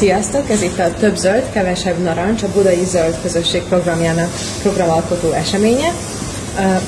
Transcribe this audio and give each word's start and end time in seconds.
Sziasztok! 0.00 0.50
Ez 0.50 0.62
itt 0.62 0.78
a 0.78 0.94
Több 0.94 1.16
Zöld, 1.16 1.50
Kevesebb 1.52 2.02
Narancs, 2.02 2.42
a 2.42 2.48
Budai 2.54 2.84
Zöld 2.84 3.16
Közösség 3.22 3.62
programjának 3.62 4.30
programalkotó 4.62 5.30
eseménye. 5.30 5.92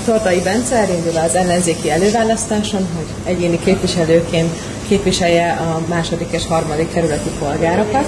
Tortai 0.04 0.40
Bence 0.40 0.76
elindul 0.76 1.16
az 1.16 1.34
ellenzéki 1.34 1.90
előválasztáson, 1.90 2.88
hogy 2.96 3.32
egyéni 3.32 3.58
képviselőként 3.58 4.56
képviselje 4.88 5.52
a 5.52 5.80
második 5.88 6.28
és 6.30 6.46
harmadik 6.46 6.92
kerületi 6.92 7.28
polgárokat. 7.38 8.04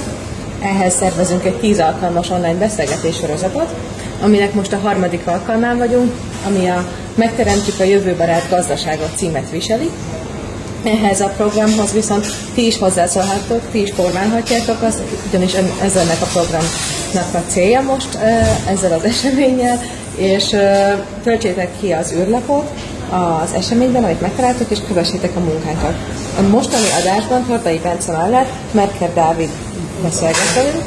Ehhez 0.62 0.94
szervezünk 0.94 1.44
egy 1.44 1.58
tíz 1.58 1.78
alkalmas 1.78 2.30
online 2.30 2.58
beszélgetés 2.58 3.16
sorozatot, 3.16 3.74
aminek 4.20 4.54
most 4.54 4.72
a 4.72 4.78
harmadik 4.78 5.26
alkalmán 5.26 5.78
vagyunk, 5.78 6.12
ami 6.46 6.68
a 6.68 6.88
Megteremtjük 7.14 7.80
a 7.80 7.84
jövőbarát 7.84 8.50
gazdaságot 8.50 9.16
címet 9.16 9.50
viseli, 9.50 9.90
ehhez 10.84 11.20
a 11.20 11.28
programhoz 11.28 11.92
viszont 11.92 12.26
ti 12.54 12.66
is 12.66 12.78
hozzászólhattok, 12.78 13.60
ti 13.70 13.82
is 13.82 13.90
formálhatjátok 13.92 14.82
azt, 14.82 15.00
ugyanis 15.28 15.52
ez 15.82 15.96
ennek 15.96 16.22
a 16.22 16.26
programnak 16.32 17.34
a 17.34 17.50
célja 17.50 17.80
most 17.80 18.18
ezzel 18.68 18.92
az 18.92 19.04
eseménnyel, 19.04 19.80
és 20.16 20.56
töltsétek 21.22 21.68
ki 21.80 21.92
az 21.92 22.12
űrlapot 22.12 22.70
az 23.10 23.52
eseményben, 23.52 24.04
amit 24.04 24.20
megtaláltok, 24.20 24.70
és 24.70 24.78
kövessétek 24.88 25.36
a 25.36 25.40
munkánkat. 25.40 25.94
A 26.38 26.42
mostani 26.42 26.86
adásban 27.00 27.46
Tortai 27.46 27.78
Bence 27.78 28.12
mellett 28.12 28.48
Merker 28.70 29.14
Dávid 29.14 29.50
beszélgetünk, 30.02 30.84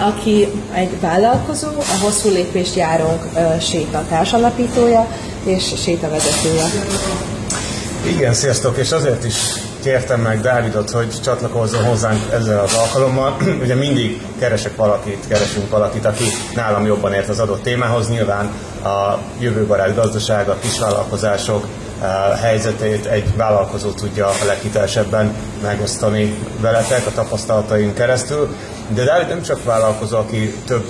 aki 0.00 0.48
egy 0.74 1.00
vállalkozó, 1.00 1.68
a 1.68 2.04
hosszú 2.04 2.28
lépést 2.28 2.74
járunk 2.74 3.22
séta 3.60 4.04
társalapítója 4.08 5.06
és 5.44 5.72
sétavezetője. 5.82 6.64
Igen, 8.08 8.34
sziasztok, 8.34 8.76
és 8.76 8.92
azért 8.92 9.24
is 9.24 9.34
kértem 9.82 10.20
meg 10.20 10.40
Dávidot, 10.40 10.90
hogy 10.90 11.20
csatlakozzon 11.22 11.84
hozzánk 11.84 12.32
ezzel 12.32 12.60
az 12.60 12.74
alkalommal. 12.74 13.36
Ugye 13.62 13.74
mindig 13.74 14.20
keresek 14.38 14.76
valakit, 14.76 15.26
keresünk 15.28 15.70
valakit, 15.70 16.04
aki 16.04 16.24
nálam 16.54 16.86
jobban 16.86 17.12
ért 17.12 17.28
az 17.28 17.38
adott 17.38 17.62
témához. 17.62 18.08
Nyilván 18.08 18.46
a 18.84 19.18
jövőbarát 19.38 19.94
gazdaság, 19.94 20.48
a 20.48 20.58
kisvállalkozások 20.60 21.66
a 22.00 22.34
helyzetét 22.34 23.06
egy 23.06 23.36
vállalkozó 23.36 23.90
tudja 23.90 24.26
a 24.26 24.44
leghitelesebben 24.46 25.34
megosztani 25.62 26.34
veletek 26.60 27.06
a 27.06 27.10
tapasztalataink 27.10 27.94
keresztül. 27.94 28.48
De 28.94 29.04
Dávid 29.04 29.28
nem 29.28 29.42
csak 29.42 29.64
vállalkozó, 29.64 30.16
aki 30.16 30.54
több 30.66 30.86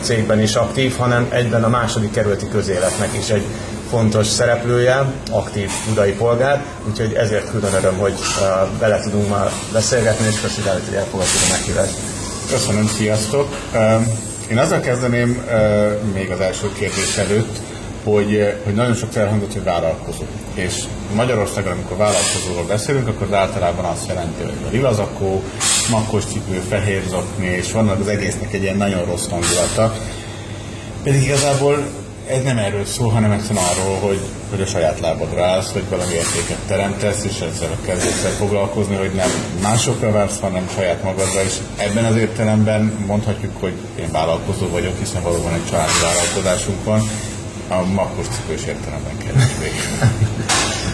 cégben 0.00 0.40
is 0.40 0.54
aktív, 0.54 0.96
hanem 0.96 1.26
egyben 1.30 1.64
a 1.64 1.68
második 1.68 2.10
kerületi 2.10 2.48
közéletnek 2.48 3.08
is 3.18 3.28
egy 3.28 3.44
fontos 3.92 4.26
szereplője, 4.26 5.12
aktív 5.30 5.70
budai 5.88 6.12
polgár, 6.12 6.64
úgyhogy 6.88 7.12
ezért 7.12 7.50
külön 7.50 7.72
öröm, 7.72 7.96
hogy 7.98 8.14
bele 8.78 9.00
tudunk 9.00 9.28
már 9.28 9.50
beszélgetni, 9.72 10.26
és 10.26 10.40
köszönöm, 10.40 10.80
hogy 10.86 10.94
elfogadtuk 10.94 11.40
a 11.46 11.50
meghívást. 11.50 11.94
Köszönöm, 12.50 12.86
sziasztok! 12.86 13.48
Én 14.50 14.58
azzal 14.58 14.80
kezdeném 14.80 15.44
még 16.14 16.30
az 16.30 16.40
első 16.40 16.72
kérdés 16.72 17.16
előtt, 17.16 17.58
hogy, 18.04 18.54
hogy 18.64 18.74
nagyon 18.74 18.94
sok 18.94 19.16
elhangzott, 19.16 19.52
hogy 19.52 19.64
vállalkozó. 19.64 20.22
És 20.54 20.82
Magyarországon, 21.14 21.72
amikor 21.72 21.96
vállalkozóról 21.96 22.64
beszélünk, 22.68 23.08
akkor 23.08 23.34
általában 23.34 23.84
azt 23.84 24.08
jelenti, 24.08 24.42
hogy 24.42 24.52
a 24.68 24.70
lilazakó, 24.70 25.42
makkos 25.90 26.24
cipő, 26.24 26.62
fehér 26.68 27.02
zokni, 27.08 27.46
és 27.46 27.72
vannak 27.72 28.00
az 28.00 28.08
egésznek 28.08 28.52
egy 28.52 28.62
ilyen 28.62 28.76
nagyon 28.76 29.04
rossz 29.04 29.28
hangulata. 29.28 29.94
Pedig 31.02 31.22
igazából 31.22 31.84
ez 32.26 32.42
nem 32.42 32.58
erről 32.58 32.84
szól, 32.84 33.10
hanem 33.10 33.30
egyszerűen 33.30 33.64
arról, 33.64 33.98
hogy, 33.98 34.20
hogy 34.50 34.60
a 34.60 34.66
saját 34.66 35.00
lábadra 35.00 35.44
állsz, 35.44 35.72
hogy 35.72 35.88
valami 35.88 36.12
értéket 36.12 36.58
teremtesz, 36.66 37.24
és 37.24 37.40
ezzel 37.40 37.76
kezdesz 37.84 38.24
el 38.24 38.30
foglalkozni, 38.30 38.96
hogy 38.96 39.12
nem 39.12 39.30
másokra 39.62 40.10
vársz, 40.10 40.40
hanem 40.40 40.68
saját 40.74 41.02
magadra, 41.02 41.42
és 41.42 41.56
ebben 41.76 42.04
az 42.04 42.16
értelemben 42.16 43.04
mondhatjuk, 43.06 43.52
hogy 43.60 43.74
én 43.98 44.10
vállalkozó 44.12 44.68
vagyok, 44.68 44.98
hiszen 44.98 45.22
valóban 45.22 45.52
egy 45.52 45.66
családi 45.70 45.92
vállalkozásunk 46.02 46.84
van, 46.84 47.02
a 47.68 47.84
makkos 47.94 48.26
cipős 48.26 48.64
értelemben 48.64 49.18
kevésbé. 49.18 49.70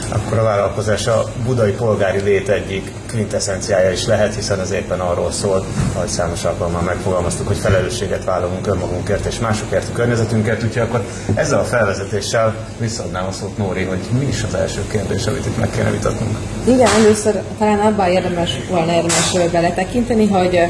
Akkor 0.09 0.39
a 0.39 0.43
vállalkozás 0.43 1.07
a 1.07 1.25
budai 1.45 1.73
polgári 1.73 2.21
lét 2.21 2.49
egyik 2.49 2.93
quintessenciája 3.11 3.91
is 3.91 4.07
lehet, 4.07 4.35
hiszen 4.35 4.61
ez 4.61 4.71
éppen 4.71 5.01
arról 5.01 5.33
szól, 5.33 5.65
ahogy 5.95 6.09
számos 6.09 6.45
alkalommal 6.45 6.83
megfogalmaztuk, 6.83 7.47
hogy 7.47 7.57
felelősséget 7.57 8.25
vállalunk 8.25 8.67
önmagunkért 8.67 9.27
és 9.27 9.39
másokért 9.39 9.89
a 9.89 9.93
környezetünkért, 9.93 10.63
úgyhogy 10.63 10.83
akkor 10.83 11.05
ezzel 11.35 11.59
a 11.59 11.65
felvezetéssel 11.65 12.55
visszaadnám 12.79 13.27
a 13.27 13.33
szót 13.33 13.57
Nóri, 13.57 13.85
hogy 13.85 13.99
mi 14.19 14.27
is 14.27 14.43
az 14.43 14.55
első 14.55 14.87
kérdés, 14.91 15.27
amit 15.27 15.47
itt 15.47 15.59
meg 15.59 15.71
kéne 15.71 15.91
vitatnunk. 15.91 16.39
Igen, 16.65 16.89
először 16.89 17.43
talán 17.59 17.79
abban 17.79 18.09
érdemes 18.09 18.51
volna 18.71 18.93
érdemes 18.93 19.51
beletekinteni, 19.53 20.27
hogy 20.27 20.61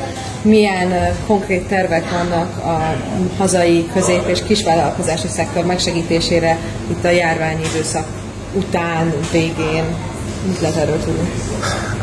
milyen 0.42 1.16
konkrét 1.26 1.68
tervek 1.68 2.10
vannak 2.10 2.58
a 2.64 2.94
hazai 3.38 3.88
közép- 3.92 4.28
és 4.28 4.42
kisvállalkozási 4.46 5.28
szektor 5.28 5.64
megsegítésére 5.64 6.58
itt 6.90 7.04
a 7.04 7.10
járványi 7.10 7.64
időszak 7.74 8.06
után, 8.52 9.14
végén, 9.32 9.84
mit 10.46 10.60
lehet 10.60 10.76
erről 10.76 11.00
tudni? 11.00 11.30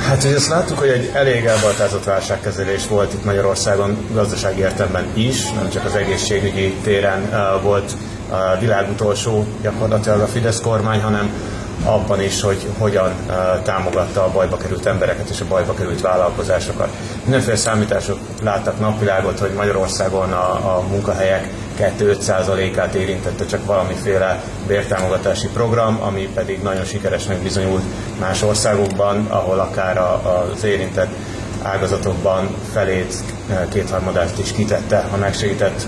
Hát, 0.07 0.23
hogy 0.23 0.33
azt 0.33 0.49
láttuk, 0.49 0.79
hogy 0.79 0.87
egy 0.87 1.11
elég 1.13 1.45
elbaltázott 1.45 2.03
válságkezelés 2.03 2.87
volt 2.87 3.13
itt 3.13 3.25
Magyarországon 3.25 3.97
gazdasági 4.13 4.59
értelemben 4.59 5.05
is, 5.13 5.51
nem 5.51 5.69
csak 5.69 5.85
az 5.85 5.95
egészségügyi 5.95 6.73
téren 6.83 7.21
uh, 7.21 7.61
volt 7.63 7.91
a 8.29 8.59
világ 8.59 8.89
utolsó 8.89 9.45
gyakorlatilag 9.61 10.19
a 10.19 10.27
Fidesz 10.27 10.61
kormány, 10.61 11.01
hanem 11.01 11.29
abban 11.83 12.21
is, 12.21 12.41
hogy 12.41 12.67
hogyan 12.77 13.11
uh, 13.27 13.35
támogatta 13.63 14.23
a 14.23 14.31
bajba 14.31 14.57
került 14.57 14.85
embereket 14.85 15.29
és 15.29 15.41
a 15.41 15.45
bajba 15.47 15.73
került 15.73 16.01
vállalkozásokat. 16.01 16.89
Mindenféle 17.23 17.55
számítások 17.55 18.19
láttak 18.43 18.79
napvilágot, 18.79 19.39
hogy 19.39 19.53
Magyarországon 19.55 20.31
a, 20.31 20.77
a 20.77 20.83
munkahelyek 20.89 21.49
2-5%-át 21.79 22.93
érintette 22.93 23.45
csak 23.45 23.65
valamiféle 23.65 24.43
bértámogatási 24.67 25.47
program, 25.47 26.01
ami 26.01 26.29
pedig 26.33 26.61
nagyon 26.61 26.85
sikeresnek 26.85 27.37
bizonyult 27.37 27.83
más 28.19 28.41
országokban, 28.41 29.25
ahol 29.29 29.59
akár 29.59 29.97
az 29.97 30.63
érintett 30.63 31.15
ágazatokban 31.61 32.49
felét, 32.73 33.15
kétharmadát 33.69 34.39
is 34.39 34.51
kitette 34.51 35.07
a 35.13 35.17
megsegített 35.17 35.87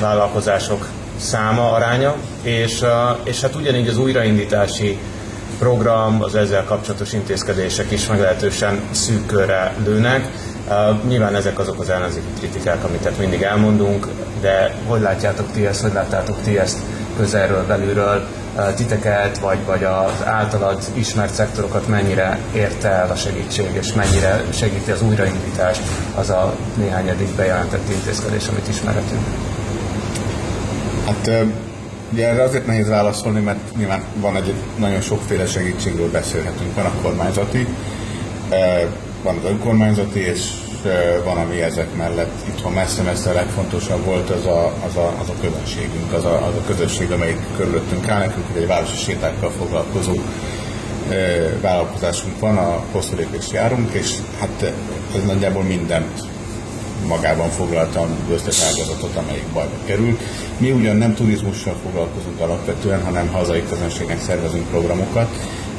vállalkozások 0.00 0.88
száma, 1.16 1.72
aránya, 1.72 2.16
és, 2.42 2.84
és 3.24 3.40
hát 3.40 3.54
ugyanígy 3.54 3.88
az 3.88 3.98
újraindítási 3.98 4.98
program, 5.58 6.22
az 6.22 6.34
ezzel 6.34 6.64
kapcsolatos 6.64 7.12
intézkedések 7.12 7.90
is 7.90 8.06
meglehetősen 8.06 8.80
szűk 8.90 9.26
körre 9.26 9.74
lőnek. 9.84 10.30
Uh, 10.68 11.04
nyilván 11.08 11.34
ezek 11.34 11.58
azok 11.58 11.80
az 11.80 11.88
ellenzéki 11.88 12.26
kritikák, 12.38 12.84
amiket 12.84 13.18
mindig 13.18 13.42
elmondunk, 13.42 14.08
de 14.40 14.74
hogy 14.86 15.00
látjátok 15.00 15.52
ti 15.52 15.66
ezt, 15.66 15.82
hogy 15.82 15.92
láttátok 15.92 16.36
ti 16.42 16.58
ezt 16.58 16.78
közelről, 17.16 17.66
belülről, 17.66 18.26
uh, 18.56 18.74
titeket, 18.74 19.38
vagy, 19.38 19.58
vagy 19.66 19.84
az 19.84 20.24
általad 20.24 20.82
ismert 20.92 21.34
szektorokat 21.34 21.88
mennyire 21.88 22.38
érte 22.54 22.88
el 22.88 23.10
a 23.10 23.16
segítség, 23.16 23.66
és 23.72 23.92
mennyire 23.92 24.44
segíti 24.52 24.90
az 24.90 25.02
újraindítást 25.02 25.82
az 26.14 26.30
a 26.30 26.54
néhány 26.74 27.08
eddig 27.08 27.28
bejelentett 27.36 27.90
intézkedés, 27.90 28.48
amit 28.48 28.68
ismerhetünk? 28.68 29.26
Hát 31.06 31.30
ugye 32.12 32.28
erre 32.28 32.42
azért 32.42 32.66
nehéz 32.66 32.88
válaszolni, 32.88 33.40
mert 33.40 33.76
nyilván 33.76 34.02
van 34.20 34.36
egy 34.36 34.54
nagyon 34.78 35.00
sokféle 35.00 35.46
segítségről 35.46 36.10
beszélhetünk. 36.10 36.74
Van 36.74 36.84
a 36.84 36.92
kormányzati, 37.02 37.66
van 39.26 39.36
az 39.36 39.50
önkormányzati, 39.50 40.20
és 40.20 40.40
van, 41.24 41.36
ami 41.36 41.60
ezek 41.60 41.96
mellett 41.96 42.46
itthon 42.48 42.72
messze-messze 42.72 43.30
a 43.30 43.32
legfontosabb 43.32 44.04
volt, 44.04 44.30
az 44.30 44.46
a, 44.46 44.72
az 44.86 44.96
a, 44.96 45.14
az 45.20 45.28
a 45.28 45.34
közönségünk, 45.40 46.12
az 46.12 46.24
a, 46.24 46.46
az 46.46 46.54
a 46.54 46.66
közösség, 46.66 47.10
amelyik 47.10 47.40
körülöttünk 47.56 48.08
áll. 48.08 48.18
Nekünk 48.18 48.46
egy 48.56 48.66
városi 48.66 48.96
sétákkal 48.96 49.50
foglalkozó 49.50 50.14
vállalkozásunk 51.60 52.40
van, 52.40 52.56
a 52.56 52.84
hosszú 52.92 53.16
lépés 53.16 53.50
járunk, 53.52 53.92
és 53.92 54.14
hát 54.38 54.72
ez 55.16 55.24
nagyjából 55.24 55.62
mindent 55.62 56.22
magában 57.06 57.48
foglalta 57.48 58.00
az 58.00 58.08
összes 58.32 58.62
ágazatot, 58.62 59.16
amelyik 59.16 59.46
bajba 59.52 59.76
került. 59.84 60.20
Mi 60.58 60.70
ugyan 60.70 60.96
nem 60.96 61.14
turizmussal 61.14 61.74
foglalkozunk 61.82 62.40
alapvetően, 62.40 63.04
hanem 63.04 63.28
hazai 63.28 63.64
közönségnek 63.68 64.20
szervezünk 64.20 64.68
programokat, 64.68 65.28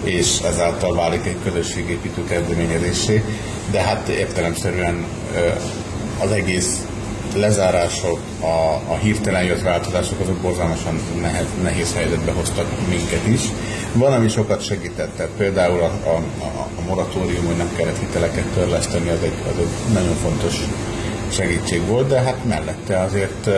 és 0.07 0.39
ezáltal 0.39 0.95
válik 0.95 1.25
egy 1.25 1.37
közösségépítő 1.43 2.23
kezdeményezésé, 2.23 3.23
de 3.71 3.81
hát 3.81 4.07
értelemszerűen 4.07 5.05
az 6.19 6.31
egész 6.31 6.85
lezárások, 7.35 8.19
a, 8.41 8.91
a 8.91 8.97
hirtelen 9.01 9.43
jött 9.43 9.61
változások, 9.61 10.19
azok 10.19 10.37
borzalmasan 10.37 10.99
nehez, 11.21 11.45
nehéz 11.63 11.93
helyzetbe 11.93 12.31
hoztak 12.31 12.65
minket 12.89 13.27
is. 13.27 13.41
Van, 13.93 14.13
ami 14.13 14.27
sokat 14.27 14.63
segített, 14.63 15.21
például 15.37 15.79
a, 15.79 16.09
a, 16.09 16.15
a 16.77 16.81
moratórium, 16.87 17.45
hogy 17.45 17.57
nem 17.57 17.69
kellett 17.75 17.99
hiteleket 17.99 18.45
törleszteni, 18.45 19.09
az 19.09 19.23
egy, 19.23 19.33
az 19.51 19.59
egy 19.59 19.93
nagyon 19.93 20.15
fontos 20.15 20.55
segítség 21.29 21.85
volt, 21.85 22.07
de 22.07 22.19
hát 22.19 22.45
mellette 22.45 22.99
azért 22.99 23.49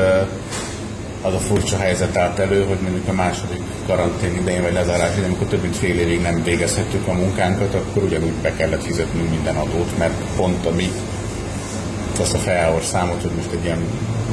az 1.22 1.34
a 1.34 1.40
furcsa 1.40 1.78
helyzet 1.78 2.18
állt 2.18 2.40
elő, 2.40 2.64
hogy 2.64 2.78
mondjuk 2.82 3.08
a 3.08 3.14
második 3.14 3.62
karantén 3.88 4.36
idején 4.36 4.62
vagy 4.62 4.74
lezárás 4.74 5.12
idején, 5.12 5.30
amikor 5.30 5.48
több 5.48 5.62
mint 5.62 5.76
fél 5.76 6.00
évig 6.00 6.22
nem 6.22 6.44
végezhetjük 6.44 7.08
a 7.08 7.14
munkánkat, 7.14 7.74
akkor 7.74 8.04
ugyanúgy 8.04 8.34
be 8.42 8.54
kellett 8.56 8.84
fizetnünk 8.84 9.30
minden 9.30 9.56
adót, 9.56 9.98
mert 9.98 10.14
pont 10.36 10.66
a 10.66 10.72
mi 10.72 10.92
azt, 12.20 12.34
a 12.34 12.38
felállós 12.38 12.86
számot, 12.86 13.22
hogy 13.22 13.32
most 13.36 13.52
egy 13.52 13.64
ilyen 13.64 13.84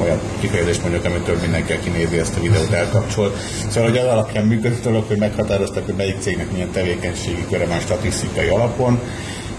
olyan 0.02 0.20
kifejezést 0.40 0.82
mondjuk, 0.82 1.04
amit 1.04 1.22
több 1.22 1.40
mindenki, 1.40 1.72
aki 1.72 1.88
nézi 1.88 2.18
ezt 2.18 2.36
a 2.36 2.40
videót 2.40 2.72
elkapcsol. 2.72 3.34
Szóval, 3.68 3.90
hogy 3.90 3.98
az 3.98 4.06
alapján 4.06 4.44
működött 4.44 4.82
dolog, 4.82 5.04
hogy 5.06 5.18
meghatároztak, 5.18 5.84
hogy 5.84 5.94
melyik 5.94 6.20
cégnek 6.20 6.52
milyen 6.52 6.70
tevékenységi 6.70 7.44
köre 7.50 7.66
van 7.66 7.78
statisztikai 7.78 8.48
alapon, 8.48 9.00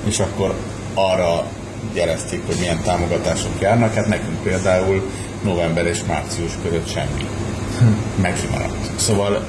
és 0.03 0.19
akkor 0.19 0.53
arra 0.94 1.45
jelezték, 1.94 2.41
hogy 2.45 2.56
milyen 2.59 2.81
támogatások 2.83 3.51
járnak. 3.59 3.94
Hát 3.94 4.07
nekünk 4.07 4.44
például 4.44 5.12
november 5.47 5.85
és 5.85 6.03
március 6.07 6.51
között 6.63 6.88
semmi. 6.88 7.27
Megmaradt. 8.21 8.99
Szóval, 8.99 9.45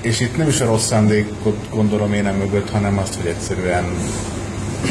és 0.00 0.20
itt 0.20 0.36
nem 0.36 0.48
is 0.48 0.60
a 0.60 0.66
rossz 0.66 0.86
szándékot 0.86 1.68
gondolom 1.70 2.12
én 2.12 2.24
mögött, 2.24 2.70
hanem 2.70 2.98
azt, 2.98 3.14
hogy 3.14 3.26
egyszerűen 3.26 3.84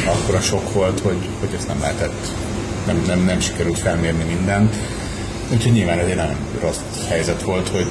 akkora 0.06 0.40
sok 0.40 0.72
volt, 0.72 1.00
hogy, 1.00 1.28
hogy 1.40 1.54
ezt 1.56 1.66
nem 1.66 1.80
lehetett, 1.80 2.32
nem, 2.86 3.02
nem, 3.06 3.24
nem 3.24 3.40
sikerült 3.40 3.78
felmérni 3.78 4.24
mindent. 4.24 4.76
Úgyhogy 5.52 5.72
nyilván 5.72 5.98
ez 5.98 6.06
egy 6.06 6.16
nagyon 6.16 6.36
rossz 6.60 7.06
helyzet 7.08 7.42
volt, 7.42 7.68
hogy 7.68 7.86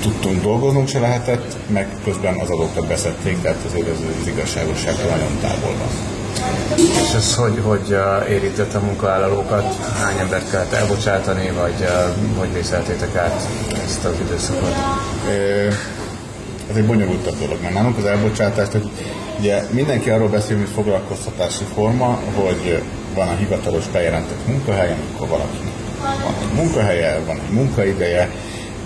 tudtunk 0.00 0.42
dolgoznunk 0.42 0.88
se 0.88 0.98
lehetett, 0.98 1.56
meg 1.66 1.88
közben 2.04 2.38
az 2.38 2.50
adókat 2.50 2.86
beszették, 2.86 3.40
tehát 3.40 3.64
azért 3.66 3.88
ez 3.88 3.98
az 4.20 4.26
igazságosságtól 4.26 5.10
nagyon 5.10 5.38
távol 5.40 5.74
van. 5.78 6.13
És 6.76 7.14
ez 7.16 7.34
hogy, 7.34 7.60
hogy 7.62 7.90
uh, 7.90 8.30
érintett 8.30 8.74
a 8.74 8.80
munkavállalókat? 8.80 9.74
Hány 10.02 10.18
embert 10.18 10.50
kellett 10.50 10.72
elbocsátani, 10.72 11.50
vagy 11.50 11.74
uh, 11.80 12.38
hogy 12.38 12.52
vészeltétek 12.52 13.16
át 13.16 13.46
ezt 13.84 14.04
az 14.04 14.14
időszakot? 14.26 14.74
Ez 16.70 16.76
egy 16.76 16.86
bonyolultabb 16.86 17.38
dolog, 17.38 17.58
mert 17.62 17.74
nálunk 17.74 17.98
az 17.98 18.04
elbocsátás, 18.04 18.68
hogy 18.72 18.90
ugye 19.38 19.62
mindenki 19.70 20.10
arról 20.10 20.28
beszél, 20.28 20.56
hogy 20.56 20.68
foglalkoztatási 20.74 21.64
forma, 21.74 22.20
hogy 22.34 22.82
van 23.14 23.28
a 23.28 23.34
hivatalos 23.34 23.86
bejelentett 23.88 24.46
munkahely, 24.46 24.92
amikor 24.92 25.28
valaki 25.28 25.72
van 26.24 26.34
egy 26.40 26.54
munkahelye, 26.54 27.20
van 27.26 27.36
egy 27.36 27.52
munkaideje, 27.52 28.30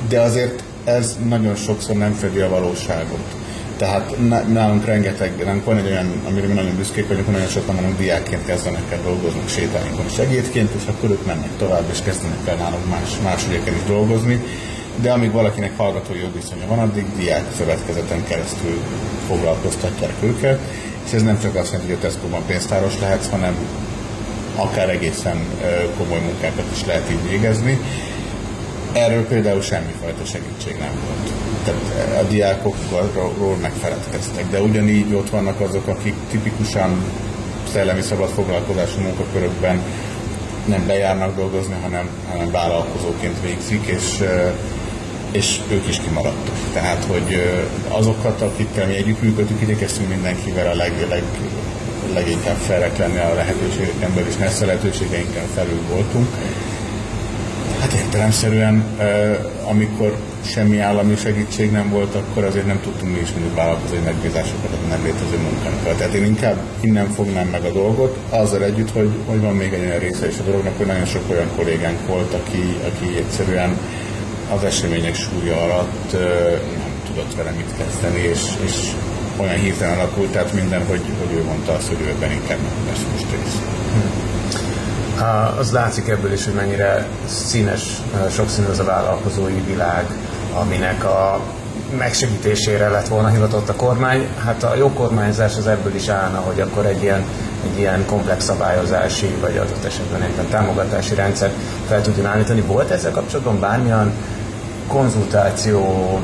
de 0.08 0.20
azért 0.20 0.62
ez 0.84 1.16
nagyon 1.28 1.54
sokszor 1.54 1.96
nem 1.96 2.12
fedi 2.12 2.40
a 2.40 2.48
valóságot. 2.48 3.37
Tehát 3.78 4.14
nálunk 4.48 4.84
rengeteg, 4.84 5.44
nálunk 5.44 5.64
van 5.64 5.76
egy 5.76 5.86
olyan, 5.86 6.22
amire 6.26 6.46
mi 6.46 6.52
nagyon 6.52 6.76
büszkék 6.76 7.08
vagyunk, 7.08 7.30
nagyon 7.30 7.46
sokan 7.46 7.74
nálunk 7.74 7.98
diákként 7.98 8.44
kezdenek 8.44 8.92
el 8.92 9.02
dolgozni 9.02 9.40
sétálnikon 9.46 10.08
segédként, 10.08 10.70
és 10.74 10.82
akkor 10.86 11.10
ők 11.10 11.26
mennek 11.26 11.56
tovább, 11.58 11.84
és 11.90 11.98
kezdenek 12.02 12.38
el 12.44 12.56
nálunk 12.56 12.88
más, 12.88 13.18
más 13.22 13.46
ügyeken 13.46 13.74
is 13.74 13.82
dolgozni. 13.86 14.44
De 15.02 15.12
amíg 15.12 15.32
valakinek 15.32 15.76
hallgatói 15.76 16.18
jogviszonya 16.18 16.66
van, 16.66 16.78
addig 16.78 17.06
diák 17.16 17.44
szövetkezeten 17.56 18.24
keresztül 18.24 18.82
foglalkoztatják 19.26 20.14
őket, 20.22 20.60
és 21.06 21.12
ez 21.12 21.22
nem 21.22 21.38
csak 21.40 21.54
azt 21.54 21.72
jelenti, 21.72 21.92
hogy 21.92 22.00
a 22.02 22.06
Tesco-ban 22.06 22.42
pénztáros 22.46 22.98
lehetsz, 23.00 23.28
hanem 23.28 23.56
akár 24.56 24.88
egészen 24.88 25.36
komoly 25.98 26.20
munkákat 26.20 26.64
is 26.74 26.84
lehet 26.84 27.10
így 27.10 27.30
végezni. 27.30 27.80
Erről 28.98 29.26
például 29.26 29.60
semmifajta 29.60 30.24
segítség 30.24 30.76
nem 30.78 30.92
volt. 31.06 31.32
Tehát 31.64 32.22
a 32.22 32.28
diákokról 32.28 33.56
megfeledkeztek, 33.56 34.50
de 34.50 34.60
ugyanígy 34.60 35.14
ott 35.14 35.30
vannak 35.30 35.60
azok, 35.60 35.86
akik 35.86 36.14
tipikusan 36.30 37.04
szellemi 37.72 38.00
szabad 38.00 38.28
foglalkozású 38.28 39.00
munkakörökben 39.00 39.82
nem 40.64 40.86
bejárnak 40.86 41.36
dolgozni, 41.36 41.74
hanem, 41.82 42.08
hanem 42.30 42.50
vállalkozóként 42.50 43.40
végzik, 43.42 43.86
és, 43.86 44.22
és 45.30 45.60
ők 45.70 45.88
is 45.88 46.00
kimaradtak. 46.00 46.56
Tehát, 46.72 47.04
hogy 47.04 47.42
azokat, 47.88 48.40
akikkel 48.40 48.86
mi 48.86 48.96
együttműködtünk, 48.96 49.60
igyekeztünk 49.62 50.08
mindenkivel 50.08 50.66
a 50.66 50.74
leg, 50.74 50.92
leg, 51.08 51.22
leginkább 52.12 52.56
felek 52.56 52.98
lenni 52.98 53.18
a 53.18 53.34
lehetőségeken 53.34 54.14
belül, 54.14 54.28
és 54.28 54.36
messze 54.36 54.66
lehetőségeinken 54.66 55.46
felül 55.54 55.80
voltunk. 55.90 56.28
Hát 57.80 57.92
értelemszerűen, 57.92 58.84
amikor 59.64 60.16
semmi 60.44 60.78
állami 60.78 61.16
segítség 61.16 61.70
nem 61.70 61.90
volt, 61.90 62.14
akkor 62.14 62.44
azért 62.44 62.66
nem 62.66 62.80
tudtunk 62.80 63.12
mi 63.12 63.20
is 63.20 63.30
mondjuk 63.30 63.54
vállalkozói 63.54 63.98
megbízásokat 63.98 64.70
a 64.72 64.88
nem 64.88 65.02
létező 65.04 65.36
munkánkkal. 65.36 65.94
Tehát 65.94 66.14
én 66.14 66.24
inkább 66.24 66.56
innen 66.80 67.08
fognám 67.08 67.48
meg 67.48 67.64
a 67.64 67.72
dolgot, 67.72 68.18
azzal 68.30 68.64
együtt, 68.64 68.90
hogy, 68.90 69.10
hogy 69.26 69.40
van 69.40 69.54
még 69.54 69.72
egy 69.72 69.84
olyan 69.84 69.98
része 69.98 70.26
is 70.26 70.38
a 70.38 70.42
dolognak, 70.42 70.76
hogy 70.76 70.86
nagyon 70.86 71.04
sok 71.06 71.22
olyan 71.30 71.48
kollégánk 71.56 72.06
volt, 72.06 72.34
aki, 72.34 72.76
aki 72.86 73.16
egyszerűen 73.16 73.78
az 74.54 74.64
események 74.64 75.14
súlya 75.14 75.62
alatt 75.62 76.12
nem 76.78 76.92
tudott 77.06 77.34
vele 77.34 77.50
mit 77.50 77.74
kezdeni, 77.76 78.20
és, 78.20 78.42
és 78.64 78.92
olyan 79.36 79.56
hirtelen 79.56 79.98
alakult, 79.98 80.32
tehát 80.32 80.52
minden, 80.52 80.86
hogy, 80.86 81.02
hogy 81.18 81.36
ő 81.36 81.44
mondta 81.44 81.72
azt, 81.72 81.88
hogy 81.88 82.00
ő 82.00 82.08
ebben 82.08 82.32
inkább 82.32 82.58
nem 82.58 82.86
lesz 82.88 83.04
most 83.12 83.26
rész. 83.30 83.56
Az 85.58 85.72
látszik 85.72 86.08
ebből 86.08 86.32
is, 86.32 86.44
hogy 86.44 86.54
mennyire 86.54 87.06
színes, 87.26 88.02
sokszínű 88.30 88.66
az 88.66 88.78
a 88.78 88.84
vállalkozói 88.84 89.60
világ, 89.60 90.06
aminek 90.54 91.04
a 91.04 91.40
megsegítésére 91.96 92.88
lett 92.88 93.08
volna 93.08 93.28
hivatott 93.28 93.68
a 93.68 93.74
kormány. 93.74 94.28
Hát 94.44 94.62
a 94.62 94.74
jó 94.74 94.92
kormányzás 94.92 95.56
az 95.56 95.66
ebből 95.66 95.94
is 95.94 96.08
állna, 96.08 96.38
hogy 96.38 96.60
akkor 96.60 96.86
egy 96.86 97.02
ilyen, 97.02 97.24
egy 97.72 97.78
ilyen 97.78 98.06
komplex 98.06 98.44
szabályozási, 98.44 99.36
vagy 99.40 99.56
adott 99.56 99.84
esetben 99.84 100.22
egy 100.22 100.48
támogatási 100.50 101.14
rendszer 101.14 101.50
fel 101.88 102.02
tudjon 102.02 102.26
állítani. 102.26 102.60
Volt 102.60 102.90
ezzel 102.90 103.10
kapcsolatban 103.10 103.60
bármilyen 103.60 104.12
konzultáció, 104.86 106.20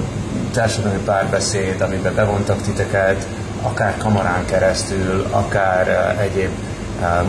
társadalmi 0.52 0.98
párbeszéd, 1.04 1.80
amiben 1.80 2.14
bevontak 2.14 2.62
titeket, 2.62 3.26
akár 3.62 3.96
kamarán 3.96 4.44
keresztül, 4.44 5.26
akár 5.30 6.16
egyéb 6.20 6.50
eh, 7.00 7.22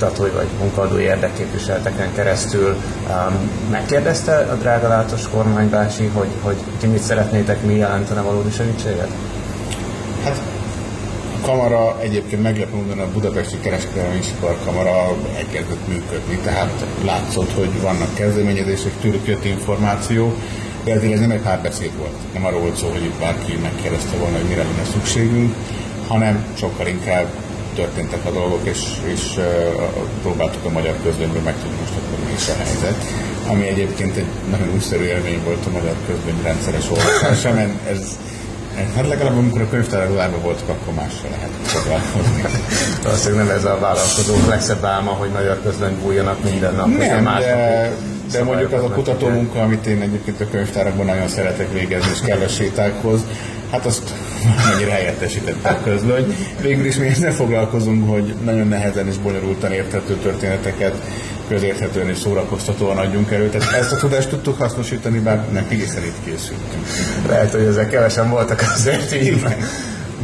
munkáltatói 0.00 0.30
vagy 0.30 0.46
munkadói 0.60 1.02
érdekképviseleteken 1.02 2.14
keresztül. 2.14 2.76
Megkérdezte 3.70 4.36
a 4.36 4.54
drága 4.54 4.88
látos 4.88 5.28
kormánybácsi, 5.28 6.06
hogy, 6.06 6.28
hogy 6.40 6.56
ti 6.80 6.86
mit 6.86 7.02
szeretnétek, 7.02 7.62
mi 7.62 7.74
jelentene 7.74 8.20
valódi 8.20 8.50
segítséget? 8.50 9.08
Hát 10.24 10.40
a 11.42 11.46
kamara 11.46 12.00
egyébként 12.00 12.42
meglepő 12.42 12.76
módon 12.76 12.98
a 12.98 13.10
Budapesti 13.12 13.58
Kereskedelmi 13.60 14.16
Isipar 14.18 14.56
Kamara 14.64 15.16
elkezdett 15.36 15.88
működni, 15.88 16.38
tehát 16.42 16.86
látszott, 17.04 17.52
hogy 17.52 17.80
vannak 17.80 18.14
kezdeményezések, 18.14 18.92
tőlük 19.00 19.26
jött 19.26 19.44
információ, 19.44 20.32
de 20.84 20.92
ezért 20.92 21.12
ez 21.12 21.20
nem 21.20 21.30
egy 21.30 21.42
párbeszéd 21.42 21.96
volt. 21.98 22.32
Nem 22.32 22.44
arról 22.44 22.60
volt 22.60 22.76
szó, 22.76 22.88
hogy 22.88 23.04
itt 23.04 23.18
bárki 23.20 23.58
megkérdezte 23.62 24.16
volna, 24.16 24.36
hogy 24.36 24.48
mire 24.48 24.62
lenne 24.62 24.84
szükségünk, 24.92 25.54
hanem 26.08 26.44
sokkal 26.54 26.86
inkább 26.86 27.26
történtek 27.76 28.24
a 28.24 28.30
dolgok, 28.30 28.60
és, 28.62 28.80
és 29.14 29.40
próbáltuk 30.22 30.64
a 30.64 30.70
magyar 30.70 30.94
közlönyből 31.02 31.42
megtudni 31.42 31.76
most 31.80 31.92
akkor 31.92 32.18
mi 32.26 32.32
is 32.36 32.48
a 32.48 32.56
helyzet. 32.64 32.98
Ami 33.48 33.66
egyébként 33.66 34.16
egy 34.16 34.30
nagyon 34.50 34.68
újszerű 34.74 35.04
élmény 35.04 35.40
volt 35.44 35.66
a 35.66 35.70
magyar 35.70 35.94
közlöny 36.06 36.42
rendszeres 36.42 36.90
olvasása, 36.90 37.52
mert 37.52 37.88
ez 37.90 38.18
Hát 38.96 39.08
legalább 39.08 39.36
amikor 39.36 39.60
a 39.60 39.68
könyvtárolában 39.68 40.42
voltak, 40.42 40.68
akkor 40.68 40.94
mással 40.94 41.30
lehet 41.30 41.50
foglalkozni. 41.62 42.44
Valószínűleg 43.02 43.46
nem 43.46 43.56
ez 43.56 43.64
a 43.64 43.78
vállalkozók 43.80 44.48
legszebb 44.48 44.84
álma, 44.84 45.10
hogy 45.10 45.30
magyar 45.30 45.60
közlöny 45.62 45.98
bújjanak 46.02 46.42
minden 46.42 46.74
nap. 46.74 46.86
Nem, 46.86 47.24
de, 47.24 47.92
de 48.32 48.44
mondjuk 48.44 48.72
az 48.72 48.82
a 48.82 48.88
kutató 48.88 49.28
munka, 49.28 49.62
amit 49.62 49.86
én 49.86 50.00
egyébként 50.00 50.40
a 50.40 50.48
könyvtárakban 50.50 51.06
nagyon 51.06 51.28
szeretek 51.28 51.72
végezni, 51.72 52.10
és 52.12 52.20
kell 52.20 52.40
a 52.40 52.48
sétákhoz, 52.48 53.20
hát 53.70 53.86
azt 53.86 54.14
mennyire 54.70 54.90
helyettesítette 54.90 55.68
a 55.68 55.82
közlöny. 55.82 56.36
Végül 56.60 56.84
is 56.84 56.96
mi 56.96 57.06
ezzel 57.06 57.32
foglalkozunk, 57.32 58.10
hogy 58.10 58.34
nagyon 58.44 58.68
nehezen 58.68 59.06
és 59.06 59.16
bonyolultan 59.16 59.72
érthető 59.72 60.14
történeteket 60.14 61.02
közérthetően 61.48 62.08
és 62.08 62.18
szórakoztatóan 62.18 62.98
adjunk 62.98 63.30
elő. 63.30 63.48
Tehát 63.48 63.72
ezt 63.72 63.92
a 63.92 63.96
tudást 63.96 64.28
tudtuk 64.28 64.58
hasznosítani, 64.58 65.18
bár 65.18 65.44
nem 65.52 65.66
egészen 65.70 66.04
itt 66.04 66.24
készültünk. 66.24 66.86
Lehet, 67.28 67.52
hogy 67.52 67.64
ezek 67.64 67.90
kevesen 67.90 68.30
voltak 68.30 68.60
azért 68.74 69.14
így 69.14 69.44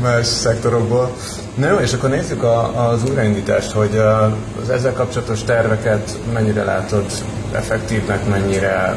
más 0.02 0.26
szektorokból. 0.26 1.17
Na 1.55 1.69
jó, 1.69 1.76
és 1.76 1.93
akkor 1.93 2.11
nézzük 2.11 2.43
a, 2.43 2.88
az 2.88 3.02
újraindítást, 3.11 3.71
hogy 3.71 3.97
az 4.62 4.71
ezzel 4.71 4.93
kapcsolatos 4.93 5.45
terveket 5.45 6.19
mennyire 6.33 6.64
látod 6.64 7.05
effektívnek, 7.52 8.29
mennyire 8.29 8.97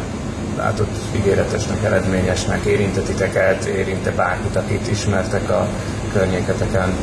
látod 0.57 0.87
ígéretesnek, 1.15 1.83
eredményesnek, 1.83 2.65
érintetiteket, 2.65 3.65
érinte 3.65 4.11
bárkit, 4.11 4.55
akit 4.55 4.91
ismertek 4.91 5.49
a 5.49 5.67
környéketeken? 6.13 6.93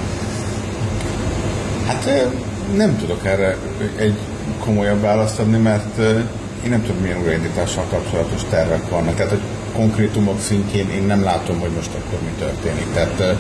Hát 1.87 2.29
nem 2.77 2.99
tudok 2.99 3.27
erre 3.27 3.57
egy 3.97 4.17
komolyabb 4.65 5.01
választ 5.01 5.39
adni, 5.39 5.59
mert 5.59 5.99
én 6.65 6.71
nem 6.71 6.83
tudom, 6.83 7.03
milyen 7.03 7.21
újraindítással 7.21 7.85
kapcsolatos 7.91 8.41
tervek 8.51 8.89
vannak. 8.89 9.15
Tehát, 9.15 9.31
hogy 9.31 9.43
konkrétumok 9.75 10.41
szintjén 10.41 10.91
én 10.91 11.03
nem 11.03 11.23
látom, 11.23 11.61
hogy 11.61 11.71
most 11.71 11.91
akkor 11.95 12.19
mi 12.25 12.31
történik. 12.39 12.93
Tehát, 12.95 13.37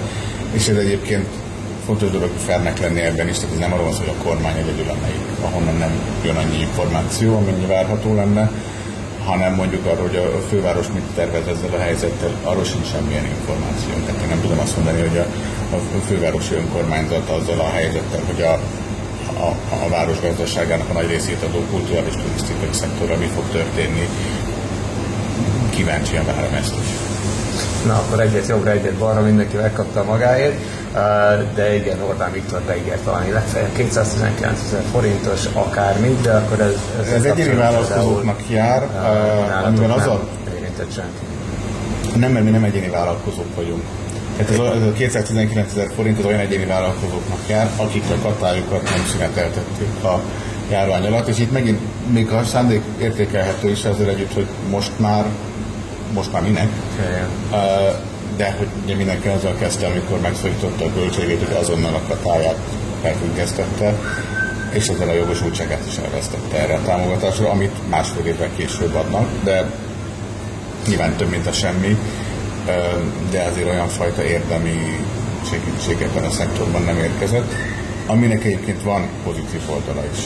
és 0.53 0.69
ez 0.69 0.77
egyébként 0.77 1.27
fontos 1.85 2.11
dolog, 2.11 2.31
hogy 2.31 2.41
felnek 2.47 2.79
lenni 2.79 3.01
ebben 3.01 3.29
is, 3.29 3.37
tehát 3.37 3.53
ez 3.53 3.59
nem 3.61 3.73
arról 3.73 3.85
van 3.85 3.95
hogy 3.95 4.15
a 4.19 4.23
kormány 4.25 4.57
egyedül, 4.57 4.89
amelyik, 4.89 5.27
ahonnan 5.41 5.77
nem 5.77 5.91
jön 6.25 6.37
annyi 6.37 6.61
információ, 6.61 7.37
amennyi 7.37 7.67
várható 7.67 8.15
lenne, 8.15 8.51
hanem 9.25 9.55
mondjuk 9.55 9.87
arról, 9.87 10.07
hogy 10.07 10.17
a 10.17 10.41
főváros 10.49 10.87
mit 10.95 11.03
tervez 11.15 11.47
ezzel 11.47 11.75
a 11.75 11.79
helyzettel, 11.79 12.31
arról 12.43 12.65
sincs 12.65 12.87
semmilyen 12.87 13.25
információ. 13.25 13.93
Tehát 14.07 14.23
én 14.23 14.29
nem 14.29 14.41
tudom 14.41 14.59
azt 14.59 14.77
mondani, 14.77 15.01
hogy 15.01 15.19
a, 15.19 15.27
a 15.75 16.01
fővárosi 16.07 16.55
önkormányzat 16.55 17.29
azzal 17.29 17.61
a 17.61 17.71
helyzettel, 17.71 18.21
hogy 18.27 18.43
a 18.43 18.61
a 19.41 19.75
a, 19.85 19.89
város 19.89 20.21
gazdaságának 20.21 20.89
a 20.89 20.93
nagy 20.93 21.09
részét 21.09 21.43
adó 21.43 21.59
kulturális 21.71 22.15
turisztikai 22.15 22.69
szektorra 22.71 23.17
mi 23.17 23.27
fog 23.27 23.45
történni. 23.51 24.09
Kíváncsian 25.71 26.25
várom 26.25 26.55
ezt 26.55 26.75
is. 26.81 27.12
Na, 27.87 27.95
akkor 27.95 28.21
egyet 28.21 28.49
jobbra, 28.49 28.71
egyet 28.71 28.95
balra 28.95 29.21
mindenki 29.21 29.57
megkapta 29.57 30.05
magáért, 30.05 30.55
de 31.55 31.75
igen, 31.75 32.03
Orbán 32.03 32.33
Viktor 32.33 32.61
beígért 32.61 33.05
valami 33.05 33.31
legfeljebb 33.31 33.73
219 33.73 34.61
ezer 34.67 34.83
forintos 34.93 35.45
akármit, 35.53 36.21
de 36.21 36.33
akkor 36.33 36.61
ez... 36.61 36.75
Ez, 37.01 37.13
ez 37.13 37.25
egyéni 37.25 37.55
vállalkozóknak 37.55 38.41
jár, 38.49 38.83
uh, 38.83 39.67
amivel 39.67 39.91
az 39.91 40.07
a... 40.07 40.29
Érintett 40.55 40.93
senki. 40.93 41.25
Nem, 42.17 42.33
mert 42.33 42.45
mi 42.45 42.51
nem 42.51 42.65
egyéni 42.65 42.89
vállalkozók 42.89 43.55
vagyunk. 43.55 43.83
Tehát 44.37 44.53
ez 44.53 44.59
a, 44.59 44.75
ez 44.75 44.83
a 44.83 44.93
219 44.93 45.71
ezer 45.71 45.91
forint 45.97 46.19
az 46.19 46.25
olyan 46.25 46.41
egyéni 46.41 46.67
vállalkozóknak 46.67 47.39
jár, 47.47 47.71
akik 47.77 48.05
a 48.11 48.23
katályukat 48.23 48.83
nem 48.83 49.05
szüneteltettük 49.13 50.05
a 50.05 50.21
járvány 50.71 51.07
alatt, 51.07 51.29
és 51.29 51.39
itt 51.39 51.53
megint 51.53 51.81
még 52.13 52.29
a 52.29 52.45
szándék 52.45 52.83
értékelhető 53.01 53.71
is 53.71 53.85
ezzel 53.85 54.09
együtt, 54.09 54.35
hogy 54.35 54.47
most 54.71 54.93
már 54.99 55.25
most 56.13 56.33
már 56.33 56.43
minek, 56.43 56.69
de 58.37 58.55
hogy 58.59 58.69
ugye 58.85 58.95
mindenki 58.97 59.29
azzal 59.29 59.55
kezdte, 59.55 59.87
amikor 59.87 60.21
megszorította 60.21 60.85
a 60.85 60.93
költségét, 60.95 61.45
hogy 61.47 61.57
azonnal 61.57 61.95
a 61.95 62.03
katáját 62.09 62.59
felfüggesztette, 63.03 63.95
és 64.73 64.89
ezzel 64.89 65.09
a 65.09 65.15
jogosultságát 65.15 65.87
is 65.87 65.97
elvesztette 65.97 66.59
erre 66.59 66.75
a 66.75 66.83
támogatásra, 66.83 67.51
amit 67.51 67.89
másfél 67.91 68.27
évvel 68.27 68.51
később 68.57 68.95
adnak, 68.95 69.29
de 69.45 69.71
nyilván 70.89 71.17
több, 71.17 71.31
mint 71.31 71.47
a 71.47 71.53
semmi, 71.53 71.99
de 73.31 73.43
azért 73.43 73.69
olyan 73.69 73.89
fajta 73.89 74.25
érdemi 74.25 75.07
segítség 75.51 76.03
ebben 76.03 76.25
a 76.25 76.31
szektorban 76.31 76.83
nem 76.83 76.97
érkezett, 76.97 77.53
aminek 78.07 78.45
egyébként 78.45 78.83
van 78.83 79.09
pozitív 79.25 79.61
oldala 79.71 80.03
is. 80.13 80.19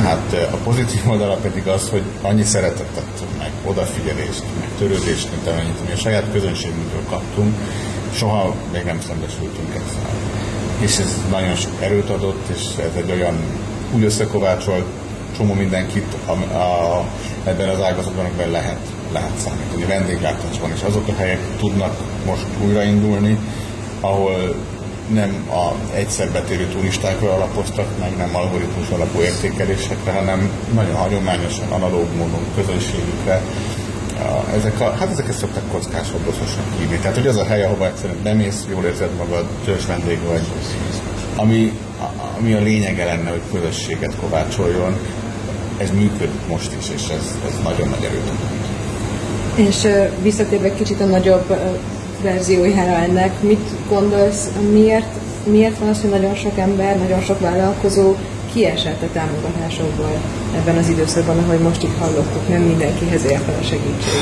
Hát 0.00 0.48
a 0.52 0.56
pozitív 0.56 1.10
oldala 1.10 1.34
pedig 1.34 1.66
az, 1.66 1.88
hogy 1.88 2.02
annyi 2.22 2.42
szeretetet, 2.42 3.24
meg 3.38 3.50
odafigyelést, 3.64 4.42
meg 4.58 4.68
törődést, 4.78 5.30
mint 5.30 5.46
amennyit 5.46 5.86
mi 5.86 5.92
a 5.92 5.96
saját 5.96 6.32
közönségünktől 6.32 7.04
kaptunk, 7.08 7.54
soha 8.14 8.54
még 8.72 8.84
nem 8.84 9.00
szembesültünk 9.00 9.68
ezzel. 9.68 10.10
És 10.78 10.98
ez 10.98 11.20
nagyon 11.30 11.54
sok 11.54 11.72
erőt 11.80 12.10
adott, 12.10 12.48
és 12.48 12.62
ez 12.78 12.96
egy 12.96 13.10
olyan 13.10 13.36
úgy 13.94 14.04
összekovácsolt 14.04 14.86
csomó 15.36 15.54
mindenkit 15.54 16.16
a, 16.26 16.32
a, 16.54 17.04
ebben 17.44 17.68
az 17.68 17.80
ágazatban, 17.80 18.24
amiben 18.24 18.50
lehet, 18.50 18.80
lehet 19.12 19.38
számítani. 19.38 19.84
Vendéglátásban 19.84 20.72
is 20.72 20.82
azok 20.82 21.08
a 21.08 21.14
helyek 21.14 21.40
tudnak 21.58 21.96
most 22.26 22.46
újraindulni, 22.64 23.38
ahol 24.00 24.54
nem 25.12 25.50
a 25.50 25.94
egyszer 25.94 26.30
betérő 26.30 26.66
turistákra 26.66 27.32
alapoztak 27.32 27.86
meg, 27.98 28.16
nem 28.16 28.36
algoritmus 28.36 28.88
alapú 28.88 29.20
értékelésekre, 29.20 30.12
hanem 30.12 30.50
nagyon 30.74 30.94
hagyományosan, 30.94 31.68
analóg 31.70 32.06
módon 32.16 32.46
közönségükre. 32.54 33.42
Ezek 34.56 34.80
a, 34.80 34.90
hát 34.90 35.10
ezeket 35.10 35.36
szoktak 35.36 35.68
kockás 35.72 36.10
hordozósnak 36.10 36.64
hívni. 36.78 36.96
Tehát, 36.96 37.16
hogy 37.16 37.26
az 37.26 37.36
a 37.36 37.44
hely, 37.44 37.62
ahova 37.62 37.86
egyszerűen 37.86 38.22
bemész, 38.22 38.66
jól 38.70 38.84
érzed 38.84 39.14
magad, 39.16 39.46
törzs 39.64 39.86
vendég 39.86 40.18
vagy, 40.28 40.42
ami, 41.36 41.78
ami 42.38 42.52
a 42.52 42.60
lényege 42.60 43.04
lenne, 43.04 43.30
hogy 43.30 43.42
közösséget 43.52 44.16
kovácsoljon, 44.20 44.98
ez 45.78 45.90
működik 45.90 46.46
most 46.48 46.72
is, 46.78 46.88
és 46.94 47.02
ez, 47.02 47.38
ez 47.46 47.58
nagyon 47.62 47.88
nagy 47.88 48.04
erőt. 48.04 48.30
És 49.54 49.88
visszatérve 50.22 50.74
kicsit 50.74 51.00
a 51.00 51.04
nagyobb 51.04 51.56
verziójára 52.22 52.92
ennek, 52.92 53.42
mit 53.42 53.68
gondolsz, 53.88 54.48
miért, 54.72 55.14
miért 55.44 55.78
van 55.78 55.88
az, 55.88 56.00
hogy 56.00 56.10
nagyon 56.10 56.34
sok 56.34 56.58
ember, 56.58 56.98
nagyon 56.98 57.20
sok 57.20 57.40
vállalkozó 57.40 58.14
kiesett 58.52 59.02
a 59.02 59.08
támogatásokból 59.12 60.20
ebben 60.56 60.76
az 60.76 60.88
időszakban, 60.88 61.38
ahogy 61.38 61.58
most 61.58 61.82
itt 61.82 61.98
hallottuk, 61.98 62.48
nem 62.48 62.60
mindenkihez 62.60 63.24
ért 63.24 63.48
a 63.60 63.62
segítség. 63.62 64.20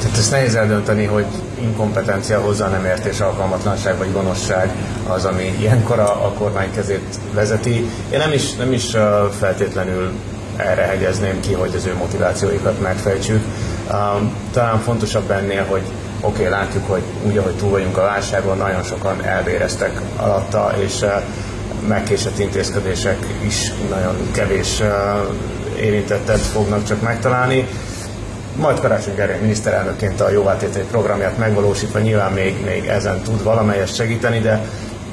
Tehát 0.00 0.16
ezt 0.16 0.30
nehéz 0.30 0.54
eldönteni, 0.54 1.04
hogy 1.04 1.26
inkompetencia 1.60 2.40
hozzá 2.40 2.68
nem 2.68 2.84
értés, 2.84 3.20
alkalmatlanság 3.20 3.98
vagy 3.98 4.12
gonoszság 4.12 4.70
az, 5.08 5.24
ami 5.24 5.54
ilyenkor 5.60 5.98
a, 5.98 6.26
a 6.26 6.32
kormány 6.38 6.70
kezét 6.74 7.18
vezeti. 7.34 7.90
Én 8.10 8.18
nem 8.18 8.32
is, 8.32 8.54
nem 8.54 8.72
is 8.72 8.96
feltétlenül 9.38 10.12
erre 10.56 10.82
hegyezném 10.82 11.40
ki, 11.40 11.52
hogy 11.52 11.74
az 11.76 11.86
ő 11.86 11.94
motivációikat 11.98 12.80
megfejtsük. 12.80 13.44
Talán 14.52 14.78
fontosabb 14.80 15.30
ennél, 15.30 15.64
hogy 15.68 15.82
oké, 16.20 16.46
okay, 16.46 16.48
látjuk, 16.48 16.86
hogy 16.86 17.02
úgy, 17.22 17.36
ahogy 17.36 17.56
túl 17.56 17.70
vagyunk 17.70 17.96
a 17.96 18.02
válságon, 18.02 18.56
nagyon 18.56 18.82
sokan 18.82 19.24
elvéreztek 19.24 20.00
alatta, 20.16 20.72
és 20.78 21.04
megkésett 21.88 22.38
intézkedések 22.38 23.18
is 23.46 23.72
nagyon 23.90 24.16
kevés 24.32 24.82
érintettet 25.80 26.38
fognak 26.38 26.84
csak 26.84 27.02
megtalálni. 27.02 27.68
Majd 28.56 28.80
Karácsony 28.80 29.14
Gergely 29.14 29.40
miniszterelnökként 29.40 30.20
a 30.20 30.30
jóváltételi 30.30 30.84
programját 30.90 31.38
megvalósítva 31.38 31.98
nyilván 31.98 32.32
még, 32.32 32.64
még 32.64 32.86
ezen 32.86 33.20
tud 33.22 33.42
valamelyest 33.42 33.94
segíteni, 33.94 34.38
de 34.38 34.62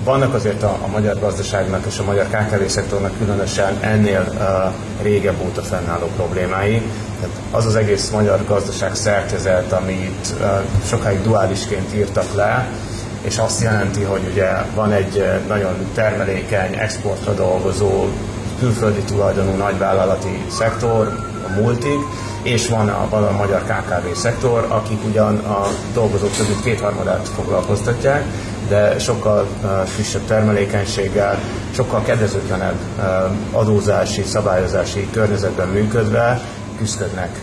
vannak 0.06 0.34
azért 0.34 0.64
a, 0.64 0.78
a 0.82 0.88
magyar 0.88 1.20
gazdaságnak 1.20 1.86
és 1.86 2.00
a 2.00 2.04
magyar 2.04 2.26
KKV 2.28 2.66
szektornak 2.66 3.18
különösen 3.18 3.78
ennél 3.82 4.34
uh, 4.38 5.04
régebb 5.04 5.42
óta 5.46 5.62
fennálló 5.62 6.06
problémái. 6.16 6.82
Tehát 7.20 7.36
az 7.52 7.66
az 7.66 7.76
egész 7.76 8.10
magyar 8.10 8.46
gazdaság 8.48 8.96
szerkezet, 8.96 9.72
amit 9.72 10.36
uh, 10.40 10.48
sokáig 10.86 11.22
duálisként 11.22 11.94
írtak 11.96 12.34
le, 12.36 12.68
és 13.22 13.38
azt 13.38 13.62
jelenti, 13.62 14.04
hogy 14.04 14.22
ugye 14.32 14.50
van 14.76 14.92
egy 14.92 15.24
nagyon 15.48 15.74
termelékeny, 15.94 16.76
exportra 16.78 17.34
dolgozó, 17.34 18.08
külföldi 18.60 19.02
tulajdonú 19.02 19.56
nagyvállalati 19.56 20.44
szektor, 20.50 21.34
a 21.48 21.60
multik, 21.60 22.00
és 22.42 22.68
van 22.68 22.90
a, 22.90 23.08
van 23.10 23.24
a 23.24 23.32
magyar 23.32 23.64
KKV 23.64 24.16
szektor, 24.16 24.66
akik 24.70 25.06
ugyan 25.06 25.38
a 25.38 25.68
dolgozók 25.94 26.32
több 26.32 26.48
mint 26.48 26.64
kétharmadát 26.64 27.30
foglalkoztatják, 27.36 28.24
de 28.68 29.00
sokkal 29.00 29.48
kisebb 29.96 30.26
termelékenységgel, 30.28 31.40
sokkal 31.72 32.02
kedvezőtlenebb 32.02 32.80
adózási, 33.52 34.24
szabályozási 34.24 35.10
környezetben 35.12 35.68
működve 35.68 36.42
küzdködnek 36.78 37.42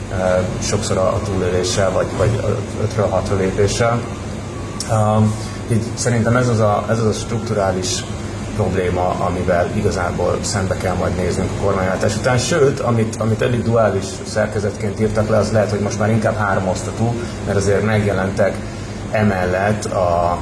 sokszor 0.62 0.96
a, 0.96 1.20
túléléssel, 1.24 1.90
vagy, 1.90 2.06
vagy 2.16 2.40
ötről 2.82 3.06
hatra 3.06 3.36
lépéssel. 3.36 4.00
Így 5.72 5.84
szerintem 5.94 6.36
ez 6.36 6.48
az, 6.48 6.58
a, 6.58 6.84
ez 6.90 6.98
az 6.98 7.06
a 7.06 7.12
strukturális 7.12 8.04
probléma, 8.56 9.08
amivel 9.18 9.70
igazából 9.74 10.38
szembe 10.40 10.76
kell 10.76 10.94
majd 10.94 11.16
néznünk 11.16 11.50
a 11.50 11.64
kormányváltás 11.64 12.16
után. 12.16 12.38
Sőt, 12.38 12.80
amit, 12.80 13.16
amit 13.16 13.42
eddig 13.42 13.62
duális 13.62 14.04
szerkezetként 14.26 15.00
írtak 15.00 15.28
le, 15.28 15.36
az 15.36 15.52
lehet, 15.52 15.70
hogy 15.70 15.80
most 15.80 15.98
már 15.98 16.10
inkább 16.10 16.36
három 16.36 16.68
osztatú, 16.68 17.14
mert 17.46 17.58
azért 17.58 17.84
megjelentek 17.84 18.56
emellett 19.10 19.84
a, 19.84 20.38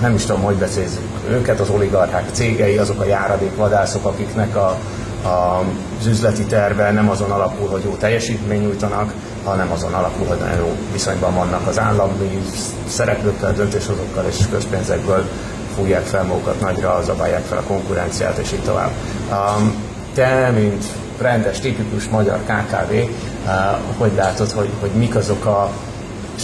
nem 0.00 0.14
is 0.14 0.24
tudom, 0.24 0.42
hogy 0.42 0.54
beszéljük 0.54 0.92
őket, 1.30 1.60
az 1.60 1.70
oligarchák 1.70 2.28
cégei, 2.32 2.78
azok 2.78 3.00
a 3.00 3.04
járadékvadászok, 3.04 4.04
akiknek 4.04 4.56
a, 4.56 4.78
a, 5.22 5.64
az 5.98 6.06
üzleti 6.06 6.44
terve 6.44 6.90
nem 6.90 7.10
azon 7.10 7.30
alapul, 7.30 7.68
hogy 7.68 7.84
jó 7.84 7.90
teljesítmény 7.90 8.60
nyújtanak, 8.60 9.12
hanem 9.44 9.70
azon 9.72 9.94
alapul, 9.94 10.26
hogy 10.26 10.38
nagyon 10.38 10.56
jó 10.58 10.76
viszonyban 10.92 11.34
vannak 11.34 11.66
az 11.66 11.78
állami 11.78 12.42
szereplőkkel, 12.88 13.52
döntéshozókkal 13.52 14.24
és 14.28 14.36
közpénzekből 14.50 15.28
fújják 15.76 16.04
fel 16.04 16.24
magukat 16.24 16.60
nagyra, 16.60 17.02
zabálják 17.04 17.44
fel 17.44 17.58
a 17.58 17.62
konkurenciát, 17.62 18.38
és 18.38 18.52
így 18.52 18.62
tovább. 18.62 18.90
Um, 19.30 19.74
te, 20.14 20.50
mint 20.50 20.84
rendes, 21.18 21.60
tipikus 21.60 22.08
magyar 22.08 22.38
KKV, 22.38 22.92
uh, 22.92 23.08
hogy 23.98 24.12
látod, 24.16 24.50
hogy, 24.50 24.68
hogy 24.80 24.90
mik 24.90 25.14
azok 25.14 25.44
a 25.44 25.70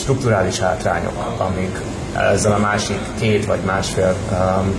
strukturális 0.01 0.59
hátrányok, 0.59 1.35
amik 1.39 1.81
ezzel 2.33 2.53
a 2.53 2.59
másik 2.59 2.99
két 3.19 3.47
vagy 3.47 3.61
másfél 3.61 4.17
um, 4.31 4.75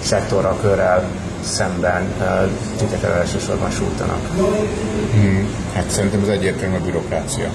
szektorral, 0.00 0.58
körrel 0.60 1.10
szemben 1.42 2.02
uh, 2.18 2.50
titeket 2.76 3.10
elsősorban 3.10 3.70
sújtanak? 3.70 4.26
Hmm, 5.12 5.48
hát 5.74 5.90
szerintem 5.90 6.20
ez 6.22 6.28
egyértelmű 6.28 6.76
a 6.76 6.80
bürokrácia. 6.80 7.48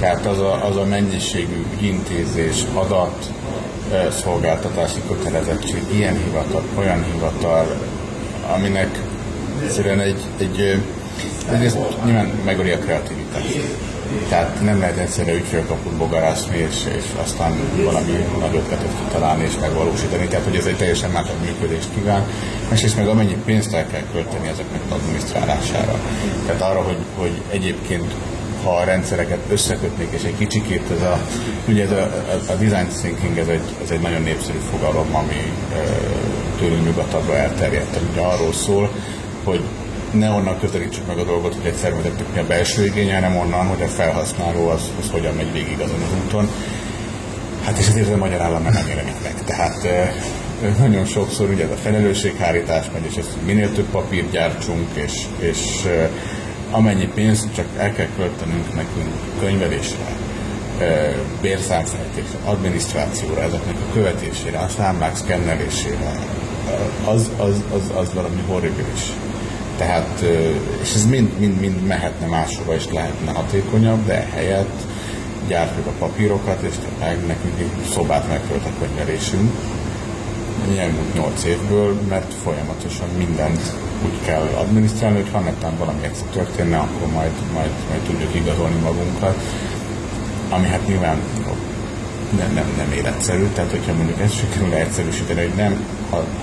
Tehát 0.00 0.26
az 0.26 0.38
a, 0.38 0.66
az 0.66 0.76
a 0.76 0.84
mennyiségű 0.84 1.66
intézés, 1.80 2.64
adat, 2.74 3.30
szolgáltatási 4.22 5.00
kötelezettség, 5.08 5.82
ilyen 5.92 6.16
hivatal, 6.24 6.62
olyan 6.74 7.04
hivatal, 7.12 7.66
aminek 8.54 8.98
egyszerűen 9.62 10.00
egy, 10.00 10.20
egy 10.38 10.82
egyrészt 11.52 11.78
nyilván 12.04 12.26
megöli 12.44 12.70
a 12.70 12.78
kreativitást. 12.78 13.58
Tehát 14.28 14.62
nem 14.62 14.78
lehet 14.78 14.96
egyszerre 14.96 15.34
ügyfélkaput 15.34 15.92
bogarászni, 15.92 16.56
és, 16.56 16.88
és 16.96 17.04
aztán 17.22 17.52
valami 17.84 18.26
nagy 18.40 18.54
ötletet 18.54 18.92
kitalálni 19.04 19.44
és 19.44 19.58
megvalósítani. 19.60 20.26
Tehát, 20.26 20.44
hogy 20.44 20.56
ez 20.56 20.64
egy 20.64 20.76
teljesen 20.76 21.10
más 21.10 21.26
működést 21.44 21.88
kíván. 21.94 22.26
Másrészt 22.70 22.96
meg 22.96 23.08
amennyi 23.08 23.36
pénzt 23.44 23.74
el 23.74 23.86
kell 23.86 24.02
költeni 24.12 24.48
ezeknek 24.48 24.80
az 24.86 24.92
adminisztrálására. 24.92 26.00
Tehát 26.46 26.62
arra, 26.62 26.82
hogy, 26.82 26.98
hogy 27.16 27.42
egyébként 27.50 28.14
ha 28.66 28.76
a 28.76 28.84
rendszereket 28.84 29.38
összekötnék, 29.50 30.08
és 30.10 30.22
egy 30.22 30.36
kicsikét 30.38 30.90
ez 30.96 31.02
a, 31.02 31.20
ugye 31.68 31.82
ez 31.82 31.90
a, 31.90 32.02
a, 32.02 32.52
a 32.52 32.54
design 32.54 32.88
thinking, 32.88 33.38
ez 33.38 33.48
egy, 33.48 33.74
ez 33.82 33.90
egy 33.90 34.00
nagyon 34.00 34.22
népszerű 34.22 34.58
fogalom, 34.70 35.14
ami 35.14 35.52
e, 35.72 35.76
tőlünk 36.58 36.84
nyugatabbra 36.84 37.36
elterjedt. 37.36 37.98
Ugye 38.12 38.20
arról 38.20 38.52
szól, 38.52 38.90
hogy 39.44 39.60
ne 40.18 40.30
onnan 40.30 40.58
közelítsük 40.58 41.06
meg 41.06 41.18
a 41.18 41.24
dolgot, 41.24 41.54
hogy 41.54 41.66
egy 41.66 41.74
szervezetnek 41.74 42.32
mi 42.32 42.38
a 42.38 42.46
belső 42.46 42.84
igénye, 42.84 43.14
hanem 43.14 43.36
onnan, 43.36 43.66
hogy 43.66 43.82
a 43.82 43.86
felhasználó 43.86 44.68
az, 44.68 44.90
az 45.00 45.10
hogyan 45.10 45.34
megy 45.34 45.52
végig 45.52 45.80
azon 45.80 46.02
az 46.02 46.24
úton. 46.24 46.48
Hát 47.64 47.78
és 47.78 47.88
ezért 47.88 48.12
a 48.12 48.16
magyar 48.16 48.40
állam 48.40 48.62
nem 48.62 48.86
jelenik 48.88 49.22
meg. 49.22 49.44
Tehát 49.44 49.88
nagyon 50.78 51.04
sokszor 51.04 51.50
ugye 51.50 51.64
ez 51.64 51.70
a 51.70 51.76
felelősséghárítás 51.82 52.86
megy, 52.92 53.04
és 53.04 53.16
ezt 53.16 53.36
minél 53.44 53.72
több 53.72 53.88
papírt 53.90 54.30
gyártsunk, 54.30 54.88
és, 54.94 55.26
és 55.38 55.88
amennyi 56.70 57.06
pénzt 57.14 57.54
csak 57.54 57.66
el 57.76 57.92
kell 57.92 58.08
költenünk 58.16 58.74
nekünk 58.74 59.12
könyvelésre, 59.40 60.16
bérszámfejtésre, 61.40 62.38
adminisztrációra, 62.44 63.42
ezeknek 63.42 63.74
a 63.74 63.92
követésére, 63.92 64.58
a 64.58 64.68
számlák 64.68 65.16
szkennelésére, 65.16 66.18
az, 67.04 67.30
az, 67.36 67.62
az, 67.72 67.92
az 67.94 68.14
valami 68.14 68.42
horribilis. 68.46 69.12
Tehát, 69.78 70.24
és 70.82 70.94
ez 70.94 71.06
mind, 71.06 71.38
mind, 71.38 71.60
mind 71.60 71.86
mehetne 71.86 72.26
máshova, 72.26 72.74
és 72.74 72.84
lehetne 72.92 73.32
hatékonyabb, 73.32 74.06
de 74.06 74.28
helyett 74.34 74.80
gyártjuk 75.48 75.86
a 75.86 75.92
papírokat, 75.98 76.62
és 76.62 76.74
meg 77.00 77.26
nekünk 77.26 77.58
egy 77.58 77.90
szobát 77.90 78.28
megtölt 78.28 78.64
a 78.64 78.78
könyvelésünk, 78.80 79.52
elmúlt 80.78 81.14
8 81.14 81.44
évből, 81.44 82.00
mert 82.08 82.34
folyamatosan 82.42 83.08
mindent 83.18 83.60
úgy 84.04 84.20
kell 84.24 84.48
adminisztrálni, 84.54 85.20
hogy 85.20 85.30
ha 85.32 85.40
netán 85.40 85.76
valami 85.78 86.04
egyszer 86.04 86.26
történne, 86.26 86.76
akkor 86.76 87.12
majd, 87.12 87.32
majd, 87.54 87.70
majd 87.88 88.00
tudjuk 88.00 88.34
igazolni 88.34 88.80
magunkat, 88.80 89.40
ami 90.50 90.66
hát 90.66 90.86
nyilván 90.86 91.18
nem, 92.36 92.52
nem, 92.54 92.74
nem 92.76 92.92
életszerű, 92.92 93.46
tehát 93.54 93.70
hogyha 93.70 93.94
mondjuk 93.94 94.20
ezt 94.20 94.36
sikerül 94.36 94.74
egyszerűsíteni, 94.74 95.40
hogy 95.40 95.54
nem 95.56 95.86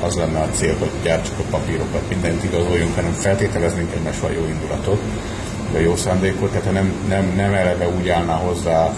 az 0.01 0.15
lenne 0.15 0.39
a 0.39 0.49
cél, 0.51 0.75
hogy 0.79 0.89
gyártsuk 1.03 1.39
a 1.39 1.43
papírokat, 1.49 2.09
mindent 2.09 2.43
igazoljunk, 2.43 2.95
hanem 2.95 3.11
feltételeznénk 3.11 3.93
egymásról 3.95 4.31
jó 4.31 4.45
indulatot, 4.47 5.01
a 5.75 5.77
jó 5.77 5.95
szándékot, 5.95 6.51
tehát 6.51 6.71
nem, 6.71 6.93
nem, 7.07 7.33
nem 7.35 7.53
eleve 7.53 7.87
úgy 7.87 8.09
állna 8.09 8.33
hozzá 8.33 8.93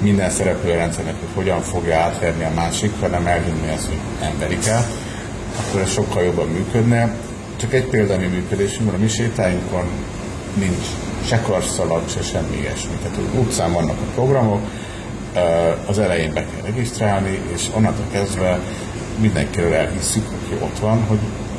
minden 0.00 0.30
szereplő 0.30 0.72
rendszernek, 0.72 1.14
hogy 1.18 1.28
hogyan 1.34 1.60
fogja 1.60 1.98
átverni 1.98 2.44
a 2.44 2.50
másik, 2.54 2.92
hanem 3.00 3.26
elhinni 3.26 3.68
ezt, 3.68 3.86
hogy 3.86 3.98
emberike, 4.20 4.86
akkor 5.60 5.80
ez 5.80 5.90
sokkal 5.90 6.22
jobban 6.22 6.48
működne. 6.48 7.14
Csak 7.56 7.74
egy 7.74 7.86
példányi 7.86 8.26
működésünk, 8.26 8.92
a 8.92 8.96
mi 8.96 9.08
sétáinkon 9.08 9.84
nincs 10.54 10.86
se 11.26 11.40
karszalag, 11.40 12.08
se 12.08 12.22
semmi 12.22 12.56
ilyesmi. 12.56 12.94
Tehát 13.02 13.18
utcán 13.34 13.72
vannak 13.72 13.98
a 14.00 14.10
programok, 14.14 14.60
az 15.86 15.98
elején 15.98 16.32
be 16.32 16.44
kell 16.44 16.64
regisztrálni, 16.64 17.40
és 17.54 17.68
onnantól 17.74 18.06
kezdve 18.12 18.60
mindenkiről 19.20 19.74
elhisszük, 19.74 20.26
aki 20.26 20.64
ott 20.64 20.78
van, 20.78 21.04
hogy 21.04 21.18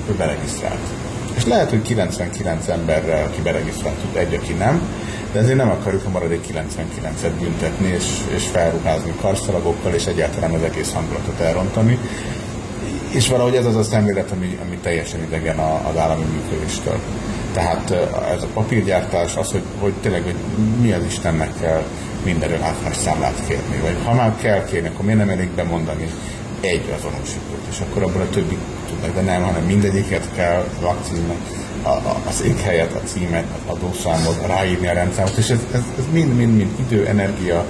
ő 0.10 0.14
beregisztrált. 0.14 0.88
És 1.36 1.46
lehet, 1.46 1.70
hogy 1.70 1.82
99 1.82 2.68
emberrel, 2.68 3.26
aki 3.26 3.42
beregisztrált, 3.42 3.96
tud 3.96 4.16
egy, 4.16 4.34
aki 4.34 4.54
nem, 4.54 4.82
de 5.32 5.40
ezért 5.40 5.58
nem 5.58 5.70
akarjuk 5.70 6.06
a 6.06 6.10
maradék 6.10 6.48
99-et 6.54 7.32
büntetni, 7.40 7.88
és, 7.88 8.06
és 8.36 8.44
felruházni 8.44 9.14
karszalagokkal, 9.22 9.94
és 9.94 10.06
egyáltalán 10.06 10.54
az 10.54 10.62
egész 10.62 10.94
hangulatot 10.94 11.40
elrontani. 11.40 12.00
És 13.10 13.28
valahogy 13.28 13.56
ez 13.56 13.66
az 13.66 13.76
a 13.76 13.84
szemlélet, 13.84 14.32
ami, 14.32 14.58
ami 14.66 14.76
teljesen 14.76 15.24
idegen 15.24 15.60
az 15.60 15.98
állami 15.98 16.24
működéstől. 16.24 17.00
Tehát 17.54 17.92
ez 18.36 18.44
a 18.44 18.48
papírgyártás, 18.54 19.36
az, 19.36 19.52
hogy, 19.52 19.64
hogy 19.80 19.94
tényleg, 19.94 20.24
hogy 20.24 20.36
mi 20.82 20.92
az 20.92 21.04
Istennek 21.04 21.52
kell 21.60 21.84
mindenről 22.28 22.62
átlás 22.62 22.96
számlát 22.96 23.44
kérni, 23.48 23.78
vagy 23.82 23.98
ha 24.04 24.14
már 24.14 24.36
kell 24.36 24.64
kérni, 24.66 24.88
akkor 24.88 25.06
miért 25.06 25.20
nem 25.20 25.30
elég 25.30 25.50
bemondani 25.50 26.08
egy 26.62 26.94
azonosítót, 26.98 27.66
és 27.70 27.80
akkor 27.80 28.04
abból 28.04 28.22
a 28.22 28.30
többi 28.30 28.58
tudnak, 28.90 29.14
de 29.14 29.22
nem, 29.22 29.44
hanem 29.44 29.64
mindegyiket 29.64 30.30
kell 30.36 30.68
vakcínnak, 30.82 31.38
a, 31.82 31.90
a, 31.90 32.22
a 32.28 32.32
székhelyet, 32.32 32.94
a 32.94 33.02
címet, 33.04 33.46
az 33.56 33.76
adószámot, 33.76 34.46
ráírni 34.46 34.88
a 34.88 34.94
rendszámot, 34.94 35.38
és 35.38 35.50
ez, 35.50 35.60
ez, 35.74 35.82
ez 35.98 36.04
mind, 36.12 36.36
mind, 36.36 36.56
mind 36.56 36.72
idő, 36.80 37.06
energia, 37.06 37.66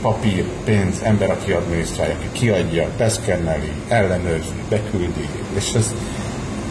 papír, 0.00 0.44
pénz, 0.64 1.00
ember, 1.02 1.30
aki 1.30 1.52
adminisztrálja, 1.52 2.14
aki 2.14 2.28
kiadja, 2.32 2.88
beszkenneli, 2.98 3.72
ellenőrzi, 3.88 4.54
beküldi, 4.68 5.28
és 5.54 5.72
ez, 5.74 5.94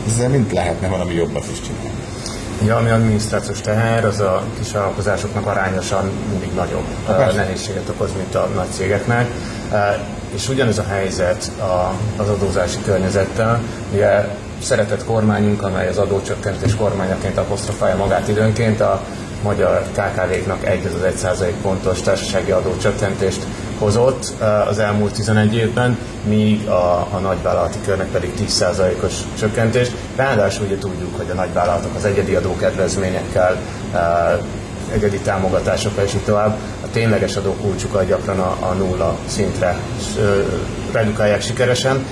ezzel 0.07 0.29
mind 0.29 0.53
lehetne 0.53 0.87
valami 0.87 1.13
jobbat 1.13 1.45
is 1.51 1.61
csinálni. 1.61 2.04
Ja, 2.63 2.75
ami 2.75 2.89
adminisztrációs 2.89 3.61
teher, 3.61 4.05
az 4.05 4.19
a 4.19 4.43
kis 4.59 4.71
vállalkozásoknak 4.71 5.45
arányosan 5.45 6.11
mindig 6.29 6.53
nagyobb 6.53 6.85
Persze. 7.05 7.35
nehézséget 7.35 7.89
okoz, 7.89 8.09
mint 8.17 8.35
a 8.35 8.49
nagy 8.55 8.71
cégeknek. 8.71 9.27
És 10.33 10.49
ugyanez 10.49 10.77
a 10.77 10.85
helyzet 10.89 11.51
az 12.17 12.29
adózási 12.29 12.77
környezettel. 12.83 13.61
Ugye 13.93 14.27
szeretett 14.61 15.05
kormányunk, 15.05 15.63
amely 15.63 15.87
az 15.87 15.97
adócsökkentés 15.97 16.75
kormányaként 16.75 17.37
apostrofálja 17.37 17.95
magát 17.95 18.27
időnként, 18.27 18.81
a 18.81 19.03
magyar 19.43 19.81
KKV-knak 19.91 20.65
1 20.65 20.85
az 20.95 21.03
1 21.03 21.15
százalék 21.15 21.55
pontos 21.55 22.01
társasági 22.01 22.51
adócsökkentést 22.51 23.45
hozott 23.79 24.33
az 24.69 24.79
elmúlt 24.79 25.13
11 25.13 25.55
évben, 25.55 25.97
míg 26.23 26.67
a, 26.67 27.07
a 27.11 27.17
nagyvállalati 27.21 27.77
körnek 27.85 28.07
pedig 28.07 28.31
10%-os 28.39 29.13
csökkentés. 29.39 29.91
Ráadásul 30.15 30.65
ugye 30.65 30.77
tudjuk, 30.77 31.17
hogy 31.17 31.29
a 31.29 31.33
nagyvállalatok 31.33 31.95
az 31.95 32.05
egyedi 32.05 32.35
adókedvezményekkel, 32.35 33.57
egyedi 34.93 35.17
támogatásokkal 35.17 36.03
és 36.03 36.13
így 36.13 36.23
tovább 36.23 36.57
a 36.83 36.89
tényleges 36.91 37.35
adókulcsukat 37.35 38.07
gyakran 38.07 38.39
a, 38.39 38.57
a 38.59 38.73
nulla 38.73 39.17
szintre 39.25 39.79
redukálják 40.91 41.41
sikeresen. 41.41 42.05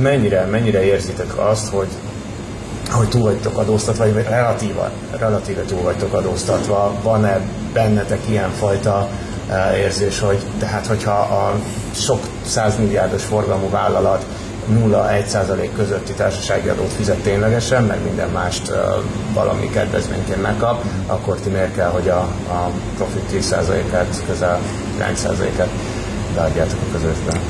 Mennyire, 0.00 0.44
mennyire 0.44 0.84
érzitek 0.84 1.38
azt, 1.38 1.68
hogy 1.68 1.88
hogy 2.90 3.08
túl 3.08 3.22
vagytok 3.22 3.58
adóztatva, 3.58 4.12
vagy 4.12 4.26
relatíva, 4.28 4.90
relatíve 5.18 5.62
túl 5.62 5.82
vagytok 5.82 6.12
adóztatva, 6.12 6.94
van-e 7.02 7.40
bennetek 7.72 8.18
ilyenfajta 8.28 9.08
érzés, 9.76 10.18
hogy 10.18 10.38
tehát 10.58 10.86
hogyha 10.86 11.10
a 11.10 11.54
sok 11.94 12.20
százmilliárdos 12.44 13.24
forgalmú 13.24 13.70
vállalat 13.70 14.26
0-1% 14.70 15.68
közötti 15.76 16.12
társasági 16.12 16.68
adót 16.68 16.92
fizet 16.92 17.18
ténylegesen, 17.22 17.84
meg 17.84 18.02
minden 18.04 18.28
mást 18.28 18.68
uh, 18.68 18.76
valami 19.34 19.70
kedvezményként 19.70 20.42
megkap, 20.42 20.84
akkor 21.06 21.36
ti 21.36 21.48
miért 21.48 21.74
kell, 21.74 21.90
hogy 21.90 22.08
a, 22.08 22.18
a 22.48 22.70
profit 22.96 23.22
10%-át, 23.32 24.22
közel 24.26 24.60
9%-át 24.98 25.68
beadjátok 26.34 26.78
a 26.88 26.92
közösben? 26.92 27.40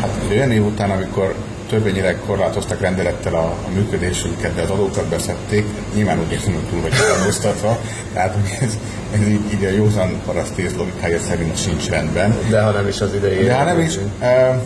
Hát 0.00 0.10
olyan 0.30 0.50
év 0.50 0.64
után, 0.64 0.90
amikor 0.90 1.34
törvényileg 1.68 2.18
korlátoztak 2.26 2.80
rendelettel 2.80 3.34
a, 3.34 3.44
a 3.66 3.68
működésünket, 3.74 4.54
de 4.54 4.62
az 4.62 4.70
adókat 4.70 5.06
beszedték, 5.06 5.66
nyilván 5.94 6.20
úgy 6.20 6.32
érzem, 6.32 6.52
hogy 6.52 6.62
túl 6.62 6.80
vagyok 6.80 7.20
adóztatva, 7.20 7.78
tehát 8.12 8.36
ez, 8.60 8.78
ez 9.12 9.28
így, 9.28 9.52
így 9.52 9.64
a 9.64 9.70
józan 9.70 10.20
parasztész 10.26 10.74
logikája 10.76 11.20
szerint 11.20 11.56
sincs 11.56 11.88
rendben. 11.88 12.36
De 12.50 12.62
ha 12.62 12.70
nem 12.70 12.88
is 12.88 13.00
az 13.00 13.14
idei 13.14 13.44
De 13.44 13.54
ha 13.54 13.64
nem 13.64 13.80
is, 13.80 13.96
uh, 13.96 14.62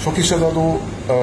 sok 0.00 0.16
is 0.16 0.30
az 0.30 0.40
adó, 0.40 0.80
uh, 1.08 1.14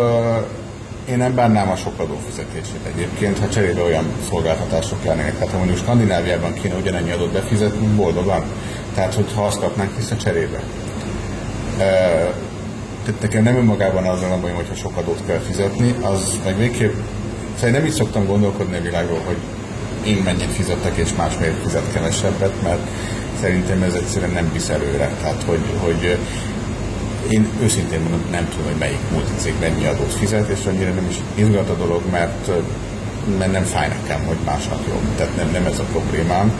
én 1.09 1.17
nem 1.17 1.35
bánnám 1.35 1.69
a 1.69 1.75
sok 1.75 1.99
adófizetését 1.99 2.85
egyébként, 2.93 3.39
ha 3.39 3.49
cserébe 3.49 3.81
olyan 3.81 4.05
szolgáltatások 4.29 5.03
lennének. 5.03 5.33
Tehát 5.33 5.51
ha 5.51 5.57
mondjuk 5.57 5.77
Skandináviában 5.77 6.53
kéne 6.53 6.75
ugyanennyi 6.75 7.11
adót 7.11 7.31
befizetni, 7.31 7.87
boldogan. 7.87 8.43
Tehát, 8.95 9.13
hogyha 9.13 9.45
azt 9.45 9.59
kapnánk 9.59 9.95
vissza 9.95 10.17
cserébe. 10.17 10.61
Uh, 11.77 12.33
tehát 13.05 13.21
nekem 13.21 13.43
nem 13.43 13.55
önmagában 13.55 14.05
az 14.05 14.21
a 14.21 14.37
bajom, 14.41 14.55
hogyha 14.55 14.75
sok 14.75 14.97
adót 14.97 15.23
kell 15.25 15.39
fizetni, 15.39 15.95
az 16.01 16.39
meg 16.43 16.57
végképp, 16.57 16.93
szóval 17.55 17.69
nem 17.69 17.85
is 17.85 17.93
szoktam 17.93 18.25
gondolkodni 18.25 18.77
a 18.77 18.81
világról, 18.81 19.21
hogy 19.25 19.37
én 20.05 20.21
mennyit 20.23 20.51
fizettek 20.51 20.97
és 20.97 21.15
más 21.17 21.37
miért 21.39 21.61
fizet 21.63 21.93
kevesebbet, 21.93 22.61
mert 22.63 22.87
szerintem 23.41 23.83
ez 23.83 23.93
egyszerűen 23.93 24.31
nem 24.31 24.49
visz 24.53 24.69
előre. 24.69 25.11
Tehát, 25.21 25.43
hogy, 25.45 25.61
hogy 25.83 26.17
én 27.29 27.47
őszintén 27.61 27.99
mondom, 27.99 28.21
nem 28.31 28.49
tudom, 28.49 28.65
hogy 28.65 28.79
melyik 28.79 29.09
multicég 29.11 29.53
mennyi 29.59 29.85
adót 29.85 30.13
fizet, 30.13 30.49
és 30.49 30.65
annyira 30.65 30.93
nem 30.93 31.07
is 31.09 31.15
izgat 31.35 31.69
a 31.69 31.75
dolog, 31.75 32.01
mert, 32.11 32.51
mert 33.37 33.51
nem 33.51 33.63
fáj 33.63 33.87
nekem, 33.87 34.25
hogy 34.25 34.37
másnak 34.45 34.79
jobb. 34.87 35.15
Tehát 35.15 35.35
nem, 35.35 35.49
nem 35.51 35.65
ez 35.65 35.79
a 35.79 35.83
problémám, 35.83 36.51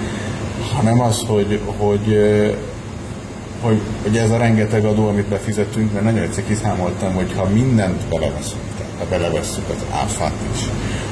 hanem 0.76 1.02
az, 1.02 1.24
hogy, 1.28 1.60
hogy 1.78 2.08
hogy, 3.64 3.82
hogy 4.04 4.18
ez 4.18 4.32
a 4.32 4.38
rengeteg 4.38 4.86
adó, 4.86 5.08
amit 5.08 5.28
befizetünk, 5.28 5.94
mert 5.94 6.06
nagyon 6.06 6.22
egyszer 6.22 6.44
kiszámoltam, 6.48 7.14
hogy 7.14 7.34
ha 7.36 7.46
mindent 7.46 8.02
beleveszünk, 8.10 8.62
tehát 8.78 8.94
ha 9.00 9.06
belevesszük 9.10 9.70
az 9.70 9.86
áfát 9.92 10.34
is, 10.54 10.60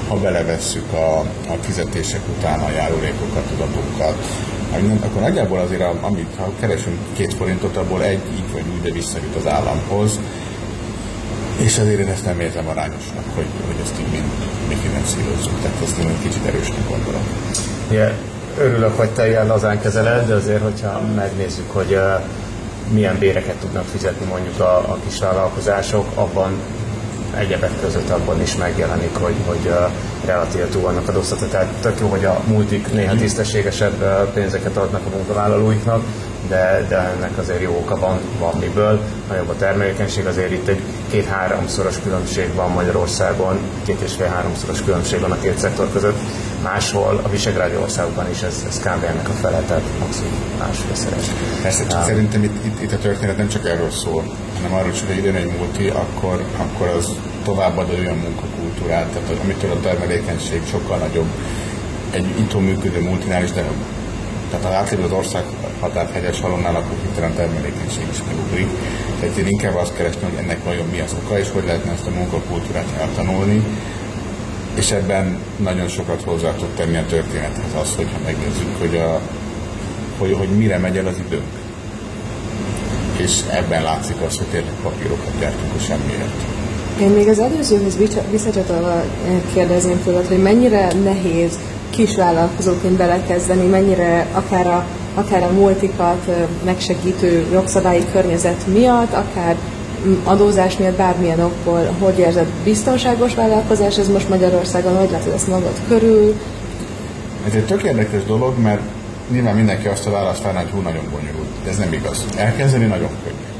ha 0.08 0.18
belevesszük 0.18 0.94
a, 0.94 1.20
a 1.20 1.56
fizetések 1.62 2.22
után 2.38 2.60
a 2.60 2.72
járulékokat, 2.72 3.44
az 3.54 3.60
adókat, 3.60 4.16
akkor 5.06 5.22
nagyjából 5.22 5.60
azért, 5.60 5.82
amit 6.02 6.36
ha 6.38 6.52
keresünk 6.60 6.98
két 7.14 7.34
forintot, 7.34 7.78
abból 7.78 8.04
egy 8.04 8.22
így 8.34 8.52
vagy 8.54 8.64
úgy, 8.74 8.82
de 8.82 8.92
visszajut 8.92 9.36
az 9.36 9.48
államhoz, 9.48 10.20
és 11.58 11.78
azért 11.78 12.00
én 12.00 12.08
ezt 12.08 12.26
nem 12.26 12.40
érzem 12.40 12.68
arányosnak, 12.68 13.24
hogy, 13.36 13.46
hogy 13.66 13.76
ezt 13.84 14.00
így 14.00 14.12
mind 14.12 14.32
mi 14.68 14.76
finanszírozzuk. 14.76 15.62
Tehát 15.62 15.82
ezt 15.84 15.98
én 15.98 16.08
egy 16.08 16.22
kicsit 16.24 16.46
erősnek 16.46 16.90
gondolom. 16.90 17.22
Yeah 17.90 18.14
örülök, 18.58 18.98
hogy 18.98 19.10
te 19.10 19.28
ilyen 19.28 19.48
lazán 19.48 19.82
kezeled, 19.82 20.28
de 20.28 20.34
azért, 20.34 20.62
hogyha 20.62 21.02
megnézzük, 21.16 21.72
hogy 21.72 22.00
milyen 22.94 23.18
béreket 23.20 23.56
tudnak 23.56 23.86
fizetni 23.86 24.26
mondjuk 24.26 24.60
a, 24.60 24.78
a 24.78 24.98
kis 25.08 25.20
vállalkozások, 25.20 26.06
abban 26.16 26.52
egyebek 27.38 27.72
között 27.82 28.10
abban 28.10 28.42
is 28.42 28.56
megjelenik, 28.56 29.16
hogy, 29.16 29.36
hogy 29.46 29.66
uh, 29.66 29.74
relatív 30.26 30.70
túl 30.70 30.82
vannak 30.82 31.08
adóztatva. 31.08 31.48
Tehát 31.48 31.68
tök 31.82 32.00
jó, 32.00 32.08
hogy 32.08 32.26
a 32.26 32.42
multik 32.48 32.94
néha 32.94 33.16
tisztességesebb 33.16 34.02
uh, 34.02 34.34
pénzeket 34.34 34.78
adnak 34.78 35.02
a 35.06 35.16
munkavállalóiknak, 35.16 36.04
de, 36.48 36.86
de 36.90 36.98
ennek 36.98 37.38
azért 37.38 37.62
jó 37.62 37.78
oka 37.82 38.00
van, 38.00 38.20
van 38.40 38.54
miből. 38.60 39.00
Nagyobb 39.30 39.50
a 39.50 39.56
termelékenység, 39.56 40.26
azért 40.26 40.52
itt 40.52 40.68
egy 40.68 40.82
két-háromszoros 41.10 42.00
különbség 42.04 42.54
van 42.56 42.72
Magyarországon, 42.72 43.60
két 43.86 44.02
és 44.02 44.14
fél-háromszoros 44.14 44.82
különbség 44.82 45.20
van 45.20 45.32
a 45.32 45.40
két 45.40 45.58
szektor 45.58 45.92
között. 45.92 46.18
Máshol, 46.64 47.20
a 47.24 47.30
visegrádi 47.30 47.76
országokban 47.76 48.30
is 48.30 48.42
ez, 48.42 48.66
ez 48.68 48.80
kb. 48.80 49.04
ennek 49.04 49.30
a 49.30 49.32
fele, 49.32 49.60
tehát 49.60 49.84
maximum 50.00 50.32
másfélszeres. 50.60 51.26
Persze, 51.62 51.88
csak 51.88 52.04
szerintem 52.04 52.44
itt, 52.44 52.66
itt, 52.66 52.82
itt, 52.82 52.92
a 52.92 52.98
történet 52.98 53.38
nem 53.38 53.48
csak 53.48 53.66
erről 53.66 53.92
szól, 53.92 54.24
hanem 54.56 54.74
arról, 54.74 54.92
hogy 55.08 55.18
időn 55.18 55.36
egy 55.36 55.52
multi, 55.58 55.88
akkor, 55.88 56.44
akkor 56.58 56.88
az 56.88 57.10
továbbad 57.44 57.90
olyan 57.90 58.18
munkakultúrát, 58.18 59.06
tehát 59.06 59.40
amitől 59.44 59.72
a 59.72 59.80
termelékenység 59.80 60.62
sokkal 60.66 60.98
nagyobb 60.98 61.28
egy 62.12 62.26
itt 62.40 62.60
működő 62.60 63.02
multinál 63.02 63.44
is, 63.44 63.52
de 63.52 63.64
tehát 64.50 64.66
ha 64.66 64.72
átlépő 64.72 65.04
az 65.04 65.12
ország 65.12 65.44
határt 65.80 66.14
hegyes 66.14 66.42
halonnál, 66.42 66.76
akkor 66.76 66.96
hirtelen 67.02 67.34
termelékenység 67.34 68.06
is 68.12 68.18
megugrik. 68.28 68.68
Tehát 69.20 69.38
én 69.38 69.48
inkább 69.48 69.76
azt 69.76 69.96
keresném, 69.96 70.30
hogy 70.30 70.44
ennek 70.44 70.64
vajon 70.64 70.88
mi 70.92 71.00
az 71.00 71.16
oka, 71.24 71.40
és 71.40 71.50
hogy 71.50 71.64
lehetne 71.66 71.92
ezt 71.92 72.08
a 72.08 72.10
munkakultúrát 72.10 72.86
eltanulni, 73.00 73.64
és 74.74 74.92
ebben 74.92 75.38
nagyon 75.58 75.88
sokat 75.88 76.22
hozzá 76.22 76.52
tud 76.54 76.68
tenni 76.68 76.98
a 76.98 77.06
történethez 77.06 77.82
az, 77.82 77.96
hogyha 77.96 78.20
megnézzük, 78.24 78.76
hogy, 78.80 78.96
a, 78.96 79.22
hogy, 80.18 80.34
hogy 80.38 80.50
mire 80.50 80.78
megy 80.78 80.98
el 80.98 81.08
az 81.08 81.18
időnk. 81.26 81.60
És 83.18 83.42
ebben 83.50 83.84
látszik 83.84 84.22
az, 84.28 84.38
hogy 84.38 84.48
tényleg 84.48 84.74
papírokat 84.84 85.40
gyártunk 85.40 85.74
a 85.78 85.80
semmiért. 85.80 86.60
Én 87.02 87.10
még 87.10 87.28
az 87.28 87.40
előzőhöz 87.40 87.98
visszacsatolva 88.32 89.04
kérdezném 89.54 90.04
tőled, 90.04 90.28
hogy 90.28 90.42
mennyire 90.42 90.94
nehéz 91.04 91.60
kisvállalkozóként 91.90 92.98
belekezdeni, 92.98 93.68
mennyire 93.68 94.28
akár 94.32 94.68
a, 94.68 94.86
akár 95.16 95.44
a 95.44 95.52
multikat 95.52 96.30
megsegítő 96.66 97.46
jogszabályi 97.52 98.06
környezet 98.12 98.68
miatt, 98.68 99.14
akár 99.14 99.56
adózás 100.24 100.78
miatt 100.78 100.98
bármilyen 100.98 101.40
okból, 101.40 101.96
hogy 102.00 102.20
érzed 102.20 102.48
biztonságos 102.64 103.36
vállalkozás, 103.36 103.98
ez 103.98 104.10
most 104.10 104.30
Magyarországon, 104.30 104.98
hogy 104.98 105.12
látod 105.12 105.34
ezt 105.34 105.48
magad 105.48 105.74
körül? 105.88 106.36
Ez 107.48 107.54
egy 107.54 107.66
tök 107.66 107.84
érdekes 107.84 108.24
dolog, 108.24 108.58
mert 108.58 108.82
nyilván 109.32 109.56
mindenki 109.56 109.88
azt 109.88 110.08
a 110.08 110.12
választ 110.12 110.44
várná, 110.44 110.60
hogy 110.60 110.70
hú, 110.70 110.80
nagyon 110.80 111.04
bonyolult. 111.12 111.50
De 111.64 111.70
ez 111.70 111.78
nem 111.78 111.94
igaz. 111.94 112.26
Elkezdeni 112.38 112.86
nagyon 112.86 113.10
könnyű. 113.24 113.52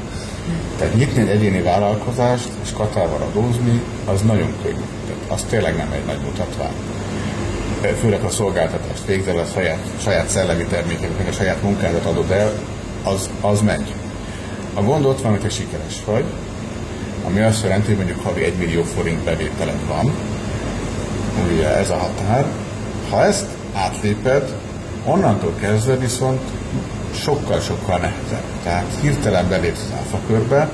Tehát 0.78 0.94
nyitni 0.94 1.20
egy 1.20 1.28
egyéni 1.28 1.62
vállalkozást 1.62 2.48
és 2.62 2.72
katával 2.72 3.20
adózni, 3.20 3.82
az 4.04 4.20
nagyon 4.20 4.52
könnyű. 4.62 4.84
Tehát 5.06 5.22
az 5.28 5.42
tényleg 5.48 5.76
nem 5.76 5.92
egy 5.92 6.04
nagy 6.06 6.20
mutatvány. 6.24 6.72
Főleg 8.00 8.22
a 8.22 8.30
szolgáltatást 8.30 9.06
végzel, 9.06 9.38
a 9.38 9.44
saját, 9.44 9.78
saját 10.02 10.28
szellemi 10.28 10.64
termékeket, 10.64 11.28
a 11.28 11.32
saját 11.32 11.62
munkádat 11.62 12.04
adod 12.04 12.30
el, 12.30 12.52
az, 13.02 13.30
az 13.40 13.60
megy. 13.60 13.94
A 14.74 14.82
gond 14.82 15.04
ott 15.04 15.20
van, 15.20 15.30
hogyha 15.30 15.48
sikeres 15.48 16.04
vagy, 16.04 16.24
ami 17.26 17.40
azt 17.40 17.62
jelenti, 17.62 17.86
hogy 17.86 17.96
mondjuk 17.96 18.24
havi 18.24 18.44
1 18.44 18.54
millió 18.54 18.82
forint 18.82 19.24
bevételed 19.24 19.86
van, 19.88 20.12
ugye 21.52 21.76
ez 21.76 21.90
a 21.90 21.96
határ. 21.96 22.46
Ha 23.10 23.24
ezt 23.24 23.46
átléped, 23.74 24.54
onnantól 25.04 25.54
kezdve 25.60 25.96
viszont 25.96 26.40
sokkal-sokkal 27.14 27.98
nehezebb. 27.98 28.44
Tehát 28.62 28.98
hirtelen 29.00 29.48
belépsz 29.48 29.82
az 29.84 29.98
áfa 29.98 30.18
körbe, 30.26 30.70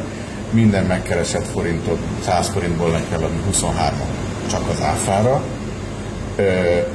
minden 0.51 0.85
megkeresett 0.85 1.47
forintot 1.47 1.99
100 2.25 2.49
forintból 2.49 2.91
meg 2.91 3.03
kell 3.11 3.23
adni 3.23 3.41
23 3.47 3.99
csak 4.51 4.69
az 4.69 4.81
áfára. 4.83 5.43
Ö, 6.37 6.43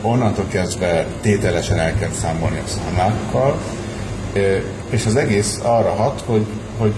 onnantól 0.01 0.45
kezdve 0.47 1.05
tételesen 1.21 1.79
el 1.79 1.95
kell 1.95 2.11
számolni 2.21 2.57
a 2.57 2.67
számlákkal, 2.67 3.57
és 4.89 5.05
az 5.05 5.15
egész 5.15 5.59
arra 5.63 5.89
hat, 5.89 6.23
hogy, 6.25 6.45
hogy 6.77 6.93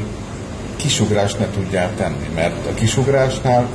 kisugrást 0.75 1.39
ne 1.39 1.49
tudjál 1.49 1.91
tenni, 1.97 2.29
mert 2.35 2.67
a 2.67 2.73
kisugrásnál, 2.73 3.67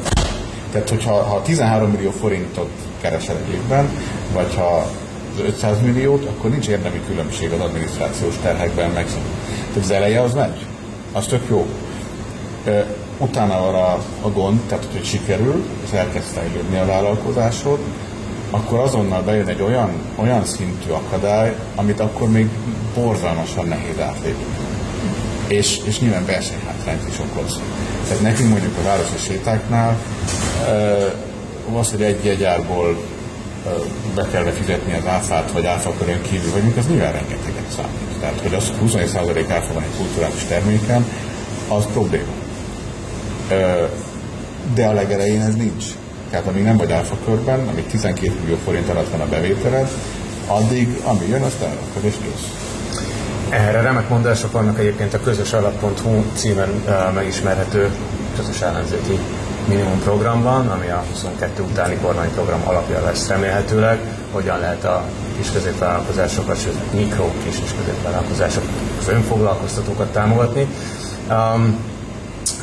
tehát 0.72 0.88
hogyha 0.88 1.22
ha 1.22 1.42
13 1.42 1.90
millió 1.90 2.10
forintot 2.10 2.70
keresel 3.00 3.36
egy 3.36 3.52
évben, 3.52 3.88
vagy 4.32 4.54
ha 4.54 4.90
500 5.46 5.80
milliót, 5.82 6.24
akkor 6.24 6.50
nincs 6.50 6.68
érdemi 6.68 7.00
különbség 7.06 7.52
az 7.52 7.60
adminisztrációs 7.60 8.34
terhekben 8.42 8.90
meg. 8.90 9.04
Tehát 9.04 9.82
az 9.82 9.90
eleje 9.90 10.20
az 10.20 10.34
megy, 10.34 10.66
az 11.12 11.26
tök 11.26 11.42
jó. 11.48 11.66
Utána 13.18 13.68
arra 13.68 14.04
a 14.22 14.28
gond, 14.28 14.60
tehát 14.60 14.86
hogy 14.92 15.04
sikerül, 15.04 15.64
és 15.84 15.92
elkezd 15.92 16.26
fejlődni 16.26 16.78
a 16.78 16.86
vállalkozásod, 16.86 17.78
akkor 18.50 18.78
azonnal 18.78 19.22
bejön 19.22 19.48
egy 19.48 19.62
olyan, 19.62 19.90
olyan 20.16 20.44
szintű 20.44 20.90
akadály, 20.90 21.56
amit 21.74 22.00
akkor 22.00 22.30
még 22.30 22.48
borzalmasan 22.94 23.66
nehéz 23.66 23.98
átlépni. 23.98 24.60
És, 25.50 25.80
és 25.84 25.98
nyilván 26.00 26.26
versenyhátrányt 26.26 27.08
is 27.08 27.18
okoz. 27.18 27.60
Tehát 28.08 28.22
nekünk 28.22 28.48
mondjuk 28.50 28.76
a 28.78 28.82
városi 28.82 29.16
sétáknál 29.18 29.98
az, 31.78 31.90
hogy 31.90 32.02
egy 32.02 32.24
jegyárból 32.24 33.02
be 34.14 34.26
kell 34.32 34.44
fizetni 34.44 34.92
az 34.92 35.06
áfát, 35.06 35.52
vagy 35.52 35.66
áfakörön 35.66 36.22
kívül 36.22 36.50
vagyunk, 36.52 36.76
az 36.76 36.86
nyilván 36.86 37.12
rengeteget 37.12 37.70
számít. 37.76 38.18
Tehát, 38.20 38.40
hogy 38.40 38.54
az 38.54 38.72
21% 38.84 39.44
áfa 39.48 39.74
van 39.74 39.82
egy 39.82 39.96
kulturális 39.96 40.44
terméken, 40.48 41.04
az 41.68 41.84
probléma. 41.92 42.32
De 44.74 44.86
a 44.86 44.92
legelején 44.92 45.40
ez 45.40 45.54
nincs. 45.54 45.84
Tehát 46.30 46.46
amíg 46.46 46.62
nem 46.62 46.76
vagy 46.76 46.92
áfakörben, 46.92 47.68
amíg 47.68 47.86
12 47.86 48.32
millió 48.40 48.56
forint 48.64 48.88
alatt 48.88 49.10
van 49.10 49.20
a 49.20 49.28
bevételed, 49.28 49.88
addig, 50.46 51.00
ami 51.04 51.26
jön, 51.28 51.42
azt 51.42 51.62
elrakod 51.62 52.04
és 52.04 52.14
kész. 52.22 52.69
Erre 53.50 53.80
remek 53.80 54.08
mondások 54.08 54.52
vannak 54.52 54.78
egyébként 54.78 55.14
a 55.14 55.20
közös 55.20 55.52
alap.hu 55.52 56.24
címen 56.34 56.68
uh, 56.68 57.14
megismerhető 57.14 57.90
közös 58.36 58.60
ellenzéki 58.60 59.18
minimum 59.68 59.98
programban, 59.98 60.68
ami 60.68 60.88
a 60.88 61.04
22 61.10 61.62
utáni 61.62 61.96
kormányprogram 62.02 62.60
alapja 62.64 63.02
lesz 63.04 63.28
remélhetőleg, 63.28 63.98
hogyan 64.32 64.58
lehet 64.58 64.84
a 64.84 65.04
kis 65.36 65.50
középvállalkozásokat, 65.52 66.60
sőt 66.60 66.92
mikro 66.92 67.30
kis 67.44 67.54
és 67.64 67.70
középvállalkozások, 67.78 68.64
az 69.00 69.08
önfoglalkoztatókat 69.08 70.12
támogatni. 70.12 70.66
Um, 71.30 71.78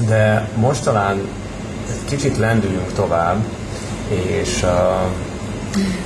de 0.07 0.49
most 0.55 0.83
talán 0.83 1.21
kicsit 2.05 2.37
lendüljünk 2.37 2.93
tovább, 2.93 3.43
és 4.09 4.63
uh, 4.63 4.69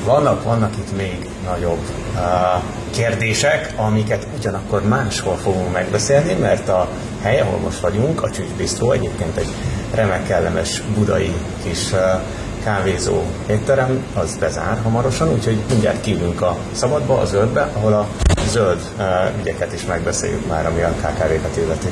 vannak, 0.06 0.44
vannak 0.44 0.74
itt 0.78 0.98
még 0.98 1.30
nagyobb 1.46 1.82
uh, 2.16 2.22
kérdések, 2.92 3.74
amiket 3.76 4.28
ugyanakkor 4.38 4.88
máshol 4.88 5.36
fogunk 5.36 5.74
megbeszélni, 5.74 6.34
mert 6.34 6.70
a 6.70 6.90
hely, 7.22 7.40
ahol 7.40 7.60
most 7.60 7.80
vagyunk, 7.80 8.24
a 8.24 8.30
Csücsbisztró 8.30 8.92
egyébként 8.92 9.38
egy 9.38 9.50
remek 9.94 10.28
kellemes 10.28 10.82
budai 10.98 11.34
kis 11.64 11.94
kávézó 12.64 13.22
étterem, 13.50 14.04
az 14.14 14.38
bezár 14.40 14.80
hamarosan, 14.84 15.30
úgyhogy 15.34 15.58
mindjárt 15.70 16.02
kívülünk 16.02 16.42
a 16.42 16.58
szabadba, 16.72 17.18
a 17.18 17.26
zöldbe, 17.26 17.62
ahol 17.62 17.94
a 17.94 18.08
zöld 18.48 18.80
ügyeket 19.40 19.74
is 19.74 19.86
megbeszéljük 19.86 20.48
már, 20.48 20.66
ami 20.66 20.82
a 20.82 20.90
KKV-ket 20.90 21.58
illeti. 21.58 21.88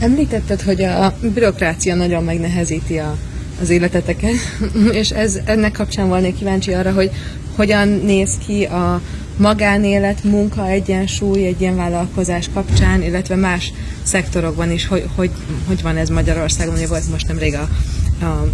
Említetted, 0.00 0.62
hogy 0.62 0.82
a 0.82 1.12
bürokrácia 1.20 1.94
nagyon 1.94 2.24
megnehezíti 2.24 2.98
a, 2.98 3.14
az 3.60 3.70
életeteket, 3.70 4.34
és 5.00 5.10
ez 5.10 5.38
ennek 5.44 5.72
kapcsán 5.72 6.08
volnék 6.08 6.36
kíváncsi 6.36 6.72
arra, 6.72 6.92
hogy 6.92 7.10
hogyan 7.56 7.88
néz 7.88 8.38
ki 8.46 8.64
a 8.64 9.00
magánélet, 9.36 10.24
munka 10.24 10.66
egyensúly 10.66 11.46
egy 11.46 11.60
ilyen 11.60 11.76
vállalkozás 11.76 12.50
kapcsán, 12.54 13.02
illetve 13.02 13.36
más 13.36 13.72
szektorokban 14.02 14.70
is, 14.70 14.86
hogy, 14.86 15.04
hogy, 15.14 15.30
hogy 15.66 15.82
van 15.82 15.96
ez 15.96 16.08
Magyarországon. 16.08 16.74
Ugye 16.74 16.86
volt 16.86 17.10
most 17.10 17.26
nemrég 17.26 17.54
a, 17.54 17.68
a 18.24 18.48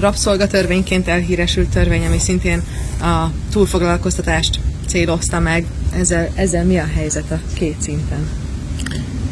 rabszolgatörvényként 0.00 1.08
elhíresült 1.08 1.68
törvény, 1.68 2.06
ami 2.06 2.18
szintén 2.18 2.62
a 3.00 3.26
túlfoglalkoztatást 3.52 4.60
célozta 4.86 5.40
meg. 5.40 5.66
Ezzel, 5.94 6.28
ezzel 6.34 6.64
mi 6.64 6.78
a 6.78 6.86
helyzet 6.94 7.30
a 7.30 7.40
két 7.52 7.76
szinten? 7.78 8.28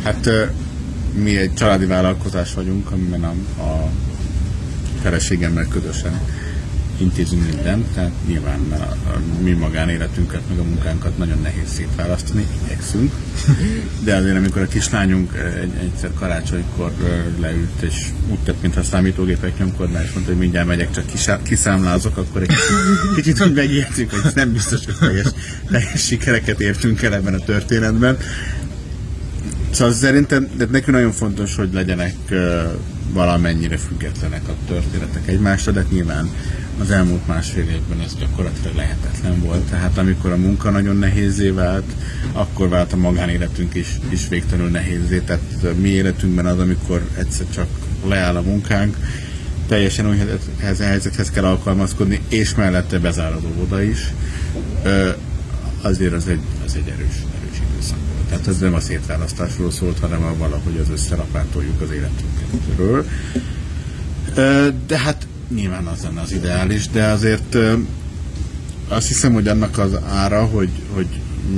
Hát 0.02 0.30
mi 1.12 1.36
egy 1.36 1.54
családi 1.54 1.86
vállalkozás 1.86 2.54
vagyunk, 2.54 2.90
amiben 2.90 3.24
a, 3.24 3.62
a 3.62 3.90
feleségemmel 5.04 5.66
közösen 5.68 6.20
intézünk 6.98 7.46
mindent, 7.46 7.86
tehát 7.86 8.12
nyilván 8.26 8.60
a, 8.70 9.10
a 9.10 9.20
mi 9.42 9.52
magánéletünket, 9.52 10.40
meg 10.48 10.58
a 10.58 10.62
munkánkat 10.62 11.18
nagyon 11.18 11.40
nehéz 11.42 11.68
szétválasztani, 11.74 12.46
igyekszünk. 12.64 13.12
De 14.04 14.14
azért, 14.14 14.36
amikor 14.36 14.62
a 14.62 14.66
kislányunk 14.66 15.32
egy, 15.62 15.72
egyszer 15.80 16.10
karácsonykor 16.18 16.92
leült, 17.40 17.82
és 17.82 17.94
úgy 18.30 18.38
tett, 18.38 18.62
mintha 18.62 18.82
számítógépek 18.82 19.58
nyomkodná, 19.58 20.02
és 20.02 20.12
mondta, 20.12 20.30
hogy 20.30 20.40
mindjárt 20.40 20.66
megyek, 20.66 20.90
csak 20.90 21.42
kiszámlázok, 21.42 22.16
akkor 22.16 22.42
egy 22.42 22.52
kicsit 23.14 23.40
úgy 23.40 23.54
megértünk, 23.54 24.10
hogy 24.10 24.32
nem 24.34 24.52
biztos, 24.52 24.84
hogy 24.84 24.96
teljes, 24.98 25.26
teljes 25.70 26.04
sikereket 26.06 26.60
értünk 26.60 27.02
el 27.02 27.14
ebben 27.14 27.34
a 27.34 27.44
történetben. 27.44 28.18
Szóval 29.74 29.92
szerintem 29.92 30.48
de 30.56 30.64
nekünk 30.70 30.96
nagyon 30.96 31.12
fontos, 31.12 31.56
hogy 31.56 31.72
legyenek 31.72 32.14
valamennyire 33.12 33.76
függetlenek 33.76 34.48
a 34.48 34.54
történetek 34.66 35.28
egymásra, 35.28 35.72
de 35.72 35.84
nyilván 35.90 36.30
az 36.80 36.90
elmúlt 36.90 37.26
másfél 37.26 37.68
évben 37.68 38.00
ez 38.04 38.14
gyakorlatilag 38.18 38.76
lehetetlen 38.76 39.40
volt. 39.40 39.62
Tehát 39.62 39.98
amikor 39.98 40.32
a 40.32 40.36
munka 40.36 40.70
nagyon 40.70 40.96
nehézé 40.96 41.50
vált, 41.50 41.84
akkor 42.32 42.68
vált 42.68 42.92
a 42.92 42.96
magánéletünk 42.96 43.74
is, 43.74 43.98
is 44.08 44.28
végtelenül 44.28 44.70
nehézé. 44.70 45.18
Tehát 45.18 45.74
mi 45.76 45.88
életünkben 45.88 46.46
az, 46.46 46.58
amikor 46.58 47.08
egyszer 47.18 47.46
csak 47.54 47.66
leáll 48.08 48.36
a 48.36 48.42
munkánk, 48.42 48.96
teljesen 49.68 50.08
újhez 50.08 50.80
a 50.80 50.84
helyzethez 50.84 51.30
kell 51.30 51.44
alkalmazkodni, 51.44 52.20
és 52.28 52.54
mellette 52.54 52.98
bezárod 52.98 53.44
oda 53.62 53.82
is, 53.82 54.12
azért 55.82 56.12
az 56.12 56.28
egy, 56.28 56.40
az 56.64 56.74
egy 56.74 56.88
erős. 56.88 57.33
Tehát 58.28 58.46
ez 58.46 58.58
nem 58.58 58.74
a 58.74 58.80
szétválasztásról 58.80 59.70
szólt, 59.70 59.98
hanem 59.98 60.24
a 60.24 60.36
valahogy 60.36 60.78
az 60.82 60.90
összerapátoljuk 60.90 61.80
az 61.80 61.90
életünkről. 61.90 63.06
De 64.86 64.98
hát 64.98 65.26
nyilván 65.54 65.86
az 65.86 66.02
lenne 66.02 66.20
az 66.20 66.32
ideális, 66.32 66.88
de 66.88 67.04
azért 67.04 67.56
azt 68.88 69.08
hiszem, 69.08 69.32
hogy 69.32 69.48
annak 69.48 69.78
az 69.78 69.98
ára, 70.08 70.44
hogy, 70.44 70.70
hogy 70.94 71.06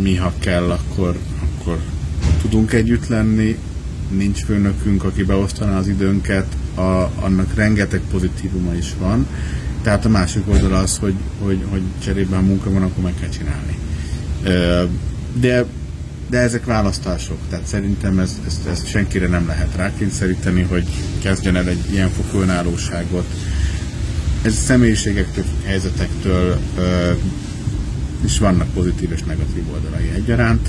mi 0.02 0.16
ha 0.16 0.32
kell, 0.38 0.70
akkor, 0.70 1.18
akkor 1.58 1.78
tudunk 2.40 2.72
együtt 2.72 3.06
lenni, 3.06 3.58
nincs 4.10 4.44
főnökünk, 4.44 5.04
aki 5.04 5.22
beosztaná 5.22 5.78
az 5.78 5.88
időnket, 5.88 6.46
a, 6.74 7.10
annak 7.20 7.54
rengeteg 7.54 8.00
pozitívuma 8.10 8.74
is 8.74 8.94
van, 8.98 9.26
tehát 9.82 10.04
a 10.04 10.08
másik 10.08 10.42
oldal 10.48 10.74
az, 10.74 10.96
hogy, 10.96 11.14
hogy, 11.42 11.58
hogy 11.70 11.82
cserében 12.02 12.38
a 12.38 12.42
munka 12.42 12.70
van, 12.70 12.82
akkor 12.82 13.02
meg 13.02 13.14
kell 13.20 13.28
csinálni. 13.28 13.78
De, 15.40 15.64
de 16.28 16.38
ezek 16.38 16.64
választások, 16.64 17.38
tehát 17.48 17.66
szerintem 17.66 18.18
ezt, 18.18 18.36
ezt, 18.46 18.66
ezt 18.66 18.88
senkire 18.88 19.26
nem 19.26 19.46
lehet 19.46 19.76
rákényszeríteni, 19.76 20.62
hogy 20.62 20.86
kezdjen 21.22 21.56
el 21.56 21.68
egy 21.68 21.92
ilyen 21.92 22.10
fokú 22.10 22.38
önállóságot, 22.38 23.26
ez 24.42 24.54
személyiségektől, 24.54 25.44
helyzetektől 25.64 26.58
ö, 26.78 27.12
is 28.24 28.38
vannak 28.38 28.68
pozitív 28.72 29.12
és 29.12 29.22
negatív 29.22 29.72
oldalai 29.72 30.10
egyaránt. 30.14 30.68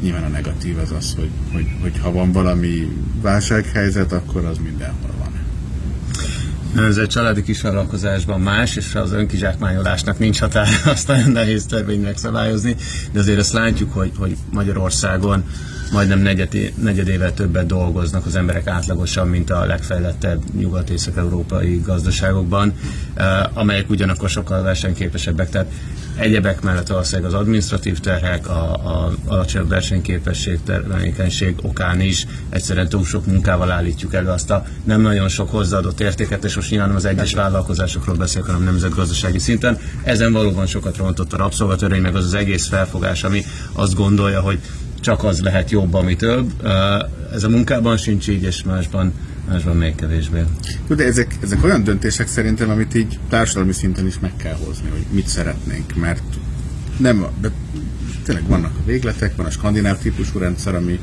Nyilván 0.00 0.24
a 0.24 0.28
negatív 0.28 0.78
az 0.78 0.90
az, 0.90 1.14
hogy, 1.16 1.30
hogy, 1.52 1.66
hogy 1.80 1.98
ha 2.02 2.12
van 2.12 2.32
valami 2.32 2.88
válsághelyzet, 3.20 4.12
akkor 4.12 4.44
az 4.44 4.58
mindenhol 4.58 5.14
van. 5.18 5.23
Ez 6.76 6.96
egy 6.96 7.08
családi 7.08 7.42
kisvállalkozásban 7.42 8.40
más, 8.40 8.76
és 8.76 8.94
az 8.94 9.12
önkizsákmányolásnak 9.12 10.18
nincs 10.18 10.40
határa, 10.40 10.70
azt 10.90 11.08
nagyon 11.08 11.30
nehéz 11.30 11.66
törvény 11.66 12.00
megszabályozni, 12.00 12.76
de 13.12 13.18
azért 13.18 13.38
azt 13.38 13.52
látjuk, 13.52 13.92
hogy, 13.92 14.12
hogy 14.18 14.36
Magyarországon 14.50 15.44
majdnem 15.92 16.18
negyed, 16.18 16.72
negyedével 16.82 17.34
többet 17.34 17.66
dolgoznak 17.66 18.26
az 18.26 18.36
emberek 18.36 18.66
átlagosan, 18.66 19.28
mint 19.28 19.50
a 19.50 19.64
legfejlettebb 19.64 20.42
nyugat-észak-európai 20.58 21.80
gazdaságokban, 21.84 22.72
eh, 23.14 23.58
amelyek 23.58 23.90
ugyanakkor 23.90 24.28
sokkal 24.28 24.62
versenyképesebbek. 24.62 25.50
Tehát 25.50 25.70
egyebek 26.16 26.60
mellett 26.60 26.86
valószínűleg 26.86 27.32
az 27.32 27.40
administratív 27.40 27.98
terhek, 27.98 28.48
a, 28.48 28.72
a 28.72 29.12
alacsonyabb 29.26 29.68
versenyképesség, 29.68 30.58
termelékenység 30.64 31.54
okán 31.62 32.00
is 32.00 32.26
egyszerűen 32.48 32.88
túl 32.88 33.04
sok 33.04 33.26
munkával 33.26 33.70
állítjuk 33.70 34.14
elő 34.14 34.28
azt 34.28 34.50
a 34.50 34.66
nem 34.84 35.00
nagyon 35.00 35.28
sok 35.28 35.50
hozzáadott 35.50 36.00
értéket, 36.00 36.44
és 36.44 36.54
most 36.54 36.70
nyilván 36.70 36.88
nem 36.88 36.96
az 36.96 37.04
egyes 37.04 37.34
vállalkozásokról 37.34 38.16
beszélek, 38.16 38.46
hanem 38.46 38.64
nemzetgazdasági 38.64 39.38
szinten. 39.38 39.78
Ezen 40.02 40.32
valóban 40.32 40.66
sokat 40.66 40.96
rontott 40.96 41.32
a 41.32 41.36
rabszolgatörvény, 41.36 42.00
meg 42.00 42.16
az 42.16 42.24
az 42.24 42.34
egész 42.34 42.68
felfogás, 42.68 43.24
ami 43.24 43.44
azt 43.72 43.94
gondolja, 43.94 44.40
hogy 44.40 44.58
csak 45.04 45.24
az 45.24 45.40
lehet 45.40 45.70
jobb, 45.70 45.94
ami 45.94 46.16
több. 46.16 46.66
Ez 47.32 47.44
a 47.44 47.48
munkában 47.48 47.96
sincs 47.96 48.28
így, 48.28 48.42
és 48.42 48.62
másban, 48.62 49.12
másban 49.48 49.76
még 49.76 49.94
kevésbé. 49.94 50.44
De 50.88 51.04
ezek, 51.04 51.36
ezek 51.42 51.64
olyan 51.64 51.84
döntések 51.84 52.26
szerintem, 52.26 52.70
amit 52.70 52.94
így 52.94 53.18
társadalmi 53.28 53.72
szinten 53.72 54.06
is 54.06 54.18
meg 54.18 54.32
kell 54.36 54.56
hozni, 54.64 54.88
hogy 54.88 55.04
mit 55.10 55.26
szeretnénk, 55.26 55.94
mert 55.94 56.22
nem, 56.96 57.26
de 57.40 57.50
tényleg 58.22 58.46
vannak 58.46 58.72
a 58.78 58.84
végletek, 58.86 59.36
van 59.36 59.46
a 59.46 59.50
skandináv 59.50 59.98
típusú 59.98 60.38
rendszer, 60.38 60.74
ami 60.74 61.00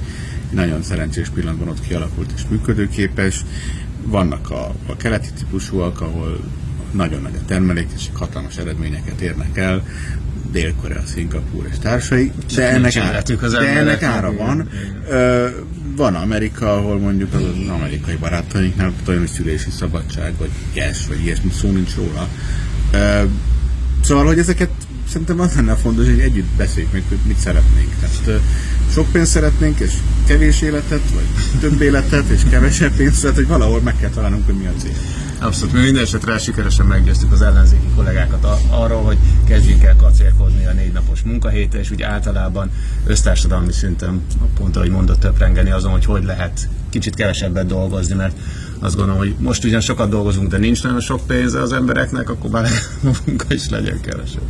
nagyon 0.51 0.83
szerencsés 0.83 1.29
pillanatban 1.29 1.67
ott 1.67 1.81
kialakult 1.87 2.31
és 2.35 2.41
működőképes, 2.49 3.45
vannak 4.03 4.49
a, 4.49 4.73
a 4.85 4.97
keleti 4.97 5.29
típusúak, 5.37 6.01
ahol 6.01 6.39
nagyon 6.91 7.21
nagy 7.21 7.35
a 7.35 7.45
termelék, 7.45 7.87
és 7.95 8.09
hatalmas 8.13 8.57
eredményeket 8.57 9.21
érnek 9.21 9.57
el, 9.57 9.83
Dél-Korea, 10.51 11.01
Szingapúr 11.05 11.67
és 11.71 11.77
társai, 11.81 12.31
de 12.55 12.69
ennek, 12.69 12.95
ára, 12.95 13.21
de 13.49 13.67
ennek 13.67 14.03
ára 14.03 14.33
van. 14.33 14.69
Ö, 15.09 15.47
van 15.95 16.15
Amerika, 16.15 16.73
ahol 16.73 16.99
mondjuk 16.99 17.33
az, 17.33 17.41
az 17.41 17.67
amerikai 17.67 18.15
barátainknál 18.15 18.93
olyan 19.07 19.27
szülési 19.27 19.69
szabadság, 19.69 20.33
vagy 20.37 20.49
cash, 20.73 21.07
vagy 21.07 21.23
ilyesmi 21.23 21.51
szó 21.51 21.71
nincs 21.71 21.95
róla. 21.95 22.27
Ö, 22.91 23.23
szóval, 24.01 24.25
hogy 24.25 24.39
ezeket 24.39 24.69
szerintem 25.11 25.39
az 25.39 25.55
lenne 25.55 25.75
fontos, 25.75 26.05
hogy 26.05 26.19
együtt 26.19 26.49
beszéljük 26.57 26.91
meg, 26.91 27.03
hogy 27.09 27.17
mit 27.27 27.37
szeretnénk. 27.37 27.95
Tehát 27.99 28.41
sok 28.93 29.11
pénzt 29.11 29.31
szeretnénk, 29.31 29.79
és 29.79 29.91
kevés 30.27 30.61
életet, 30.61 31.01
vagy 31.13 31.59
több 31.59 31.81
életet, 31.81 32.29
és 32.29 32.41
kevesebb 32.49 32.95
pénzt, 32.95 33.21
tehát 33.21 33.35
hogy 33.35 33.47
valahol 33.47 33.81
meg 33.81 33.95
kell 33.99 34.09
találnunk, 34.09 34.45
hogy 34.45 34.55
mi 34.55 34.65
a 34.65 34.73
cél. 34.81 35.20
Abszolút, 35.41 35.73
mi 35.73 35.79
minden 35.79 36.03
esetre 36.03 36.37
sikeresen 36.37 36.85
meggyőztük 36.85 37.31
az 37.31 37.41
ellenzéki 37.41 37.85
kollégákat 37.95 38.47
arról, 38.69 39.03
hogy 39.03 39.17
kezdjünk 39.47 39.83
el 39.83 39.95
kacérkodni 39.95 40.65
a 40.65 40.71
négy 40.71 40.91
napos 40.91 41.21
munkahétre, 41.21 41.79
és 41.79 41.91
úgy 41.91 42.01
általában 42.01 42.71
össztársadalmi 43.05 43.71
szinten, 43.71 44.21
pont 44.57 44.75
ahogy 44.75 44.89
mondott, 44.89 45.19
töprengeni 45.19 45.71
azon, 45.71 45.91
hogy 45.91 46.05
hogy 46.05 46.23
lehet 46.23 46.67
kicsit 46.89 47.15
kevesebbet 47.15 47.65
dolgozni, 47.65 48.15
mert 48.15 48.37
azt 48.79 48.95
gondolom, 48.95 49.19
hogy 49.19 49.35
most 49.39 49.63
ugyan 49.63 49.81
sokat 49.81 50.09
dolgozunk, 50.09 50.49
de 50.49 50.57
nincs 50.57 50.83
nagyon 50.83 50.99
sok 50.99 51.27
pénze 51.27 51.61
az 51.61 51.73
embereknek, 51.73 52.29
akkor 52.29 52.49
már 52.49 52.65
a 53.03 53.17
munka 53.25 53.45
is 53.49 53.69
legyen 53.69 54.01
kevesebb. 54.01 54.43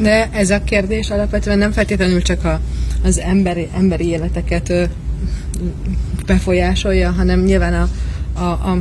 De 0.00 0.30
ez 0.32 0.50
a 0.50 0.64
kérdés 0.64 1.10
alapvetően 1.10 1.58
nem 1.58 1.72
feltétlenül 1.72 2.22
csak 2.22 2.44
a, 2.44 2.60
az 3.02 3.18
emberi, 3.18 3.68
emberi 3.74 4.06
életeket 4.06 4.72
befolyásolja, 6.26 7.10
hanem 7.10 7.40
nyilván 7.40 7.74
a, 7.74 7.88
a, 8.40 8.44
a 8.44 8.78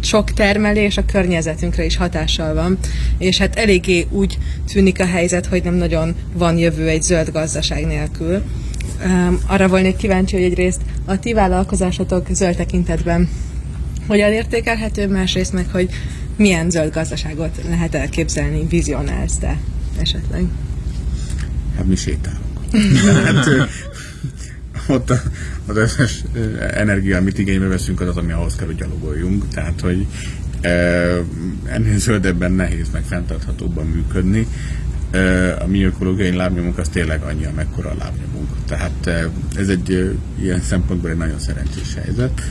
sok 0.00 0.32
termelés 0.32 0.96
a 0.96 1.04
környezetünkre 1.04 1.84
is 1.84 1.96
hatással 1.96 2.54
van, 2.54 2.78
és 3.18 3.38
hát 3.38 3.56
eléggé 3.56 4.06
úgy 4.10 4.38
tűnik 4.72 5.00
a 5.00 5.06
helyzet, 5.06 5.46
hogy 5.46 5.62
nem 5.62 5.74
nagyon 5.74 6.14
van 6.32 6.58
jövő 6.58 6.88
egy 6.88 7.02
zöld 7.02 7.30
gazdaság 7.30 7.86
nélkül. 7.86 8.42
Um, 9.04 9.40
arra 9.46 9.68
volnék 9.68 9.96
kíváncsi, 9.96 10.36
hogy 10.36 10.44
egyrészt 10.44 10.80
a 11.04 11.18
ti 11.18 11.32
vállalkozásotok 11.32 12.26
zöld 12.30 12.56
tekintetben 12.56 13.28
hogyan 14.06 14.32
értékelhető, 14.32 15.08
másrészt 15.08 15.52
meg, 15.52 15.66
hogy 15.72 15.88
milyen 16.36 16.70
zöld 16.70 16.92
gazdaságot 16.92 17.60
lehet 17.68 17.94
elképzelni, 17.94 18.66
vizionálsz 18.66 19.36
te 19.36 19.58
esetleg? 20.00 20.44
Hát 21.76 21.86
mi 21.86 21.96
sétálunk. 21.96 22.42
hát, 23.24 23.46
ott 24.88 25.12
az 25.66 25.76
összes 25.76 26.24
energia, 26.74 27.16
amit 27.16 27.38
igénybe 27.38 27.66
veszünk, 27.66 28.00
az 28.00 28.08
az, 28.08 28.16
ami 28.16 28.32
ahhoz 28.32 28.56
kell, 28.56 28.66
hogy 28.66 28.76
gyalogoljunk. 28.76 29.48
Tehát, 29.48 29.80
hogy 29.80 30.06
ennél 31.64 31.98
zöldebben 31.98 32.52
nehéz, 32.52 32.90
meg 32.92 33.02
fenntarthatóbban 33.04 33.86
működni. 33.86 34.46
A 35.58 35.66
mi 35.66 35.82
ökológiai 35.82 36.36
lábnyomunk 36.36 36.78
az 36.78 36.88
tényleg 36.88 37.22
annyi, 37.22 37.44
amekkora 37.44 37.90
a 37.90 37.96
lábnyomunk. 37.98 38.48
Tehát 38.66 39.06
ez 39.56 39.68
egy 39.68 40.16
ilyen 40.40 40.60
szempontból 40.60 41.10
egy 41.10 41.16
nagyon 41.16 41.38
szerencsés 41.38 41.94
helyzet. 41.94 42.42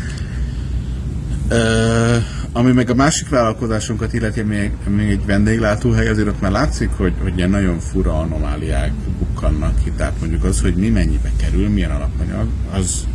Ami 2.52 2.72
meg 2.72 2.90
a 2.90 2.94
másik 2.94 3.30
vállalkozásunkat 3.30 4.14
illeti, 4.14 4.42
még, 4.42 4.72
még 4.88 5.10
egy 5.10 5.26
vendéglátóhely, 5.26 6.08
azért 6.08 6.28
ott 6.28 6.42
már 6.42 6.52
látszik, 6.52 6.90
hogy, 6.90 7.14
hogy 7.22 7.38
ilyen 7.38 7.50
nagyon 7.50 7.80
fura 7.80 8.20
anomáliák 8.20 8.92
bukkannak 9.20 9.84
ki. 9.84 9.92
Tehát 9.98 10.14
mondjuk 10.20 10.44
az, 10.44 10.62
hogy 10.62 10.76
mi 10.76 10.90
mennyibe 10.90 11.32
kerül, 11.38 11.70
milyen 11.70 11.92
alapanyag, 11.92 12.48
az 12.74 13.06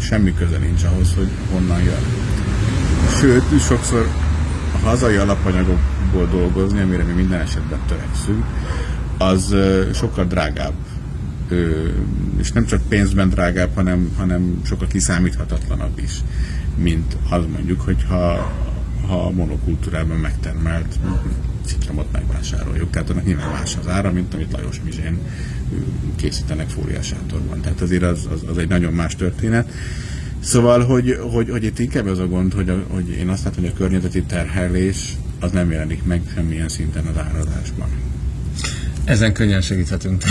semmi 0.00 0.34
köze 0.34 0.58
nincs 0.58 0.82
ahhoz, 0.84 1.14
hogy 1.14 1.28
honnan 1.52 1.82
jön. 1.82 2.02
Sőt, 3.20 3.60
sokszor 3.60 4.08
a 4.74 4.88
hazai 4.88 5.16
alapanyagokból 5.16 6.26
dolgozni, 6.30 6.80
amire 6.80 7.02
mi 7.02 7.12
minden 7.12 7.40
esetben 7.40 7.78
törekszünk, 7.88 8.44
az 9.18 9.54
sokkal 9.94 10.24
drágább. 10.24 10.74
És 12.38 12.52
nem 12.52 12.66
csak 12.66 12.80
pénzben 12.88 13.28
drágább, 13.28 13.74
hanem, 13.74 14.10
hanem 14.16 14.60
sokkal 14.64 14.86
kiszámíthatatlanabb 14.86 15.98
is 15.98 16.12
mint 16.78 17.16
az 17.30 17.44
mondjuk, 17.52 17.80
hogyha 17.80 18.52
ha 19.06 19.30
monokultúrában 19.30 20.16
megtermelt 20.16 20.98
citromot 21.64 22.12
megvásároljuk. 22.12 22.90
Tehát 22.90 23.10
annak 23.10 23.24
nyilván 23.24 23.50
más 23.50 23.76
az 23.76 23.88
ára, 23.88 24.12
mint 24.12 24.34
amit 24.34 24.52
Lajos 24.52 24.80
Mizsén 24.84 25.18
készítenek 26.16 26.68
fóliasátorban. 26.68 27.60
Tehát 27.60 27.80
azért 27.80 28.02
az, 28.02 28.28
az, 28.32 28.42
az 28.48 28.58
egy 28.58 28.68
nagyon 28.68 28.92
más 28.92 29.16
történet. 29.16 29.72
Szóval, 30.40 30.84
hogy, 30.84 31.18
hogy, 31.32 31.50
hogy 31.50 31.64
itt 31.64 31.78
inkább 31.78 32.06
az 32.06 32.18
a 32.18 32.26
gond, 32.26 32.52
hogy, 32.52 32.68
a, 32.68 32.84
hogy 32.88 33.08
én 33.08 33.28
azt 33.28 33.44
látom, 33.44 33.62
hogy 33.62 33.72
a 33.74 33.78
környezeti 33.78 34.22
terhelés 34.22 35.16
az 35.40 35.50
nem 35.50 35.70
jelenik 35.70 36.04
meg 36.04 36.20
semmilyen 36.34 36.68
szinten 36.68 37.06
az 37.06 37.16
árazásban. 37.16 37.88
Ezen 39.04 39.32
könnyen 39.32 39.60
segíthetünk. 39.60 40.22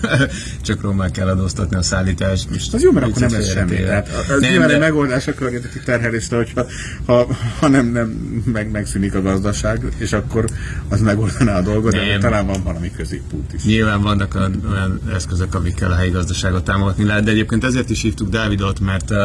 csak 0.66 0.80
román 0.80 1.12
kell 1.12 1.28
adóztatni 1.28 1.76
a 1.76 1.82
szállítást. 1.82 2.50
Most 2.50 2.74
az 2.74 2.82
jó, 2.82 2.92
mert 2.92 3.06
akkor 3.06 3.20
nem 3.20 3.32
lesz 3.32 3.50
semmi. 3.50 3.76
Tehát 3.76 4.08
az 4.08 4.40
nem, 4.40 4.50
nyilván 4.50 4.68
de... 4.68 4.78
megoldás 4.78 5.26
a 5.26 5.34
környezeti 5.34 5.80
terhelésre, 5.84 6.36
hogyha 6.36 6.66
ha, 7.06 7.26
ha 7.58 7.68
nem, 7.68 7.86
nem 7.86 8.08
meg, 8.52 8.70
megszűnik 8.70 9.14
a 9.14 9.22
gazdaság, 9.22 9.80
és 9.96 10.12
akkor 10.12 10.44
az 10.88 11.00
megoldaná 11.00 11.58
a 11.58 11.62
dolgot, 11.62 11.92
nem. 11.92 12.04
de 12.04 12.18
talán 12.18 12.46
van 12.46 12.62
valami 12.62 12.90
középút 12.90 13.52
is. 13.52 13.64
Nyilván 13.64 14.02
vannak 14.02 14.34
olyan 14.70 15.00
eszközök, 15.14 15.54
amikkel 15.54 15.90
a 15.90 15.94
helyi 15.94 16.10
gazdaságot 16.10 16.64
támogatni 16.64 17.04
lehet, 17.04 17.24
de 17.24 17.30
egyébként 17.30 17.64
ezért 17.64 17.90
is 17.90 18.02
hívtuk 18.02 18.28
Dávidot, 18.28 18.80
mert 18.80 19.10
uh, 19.10 19.16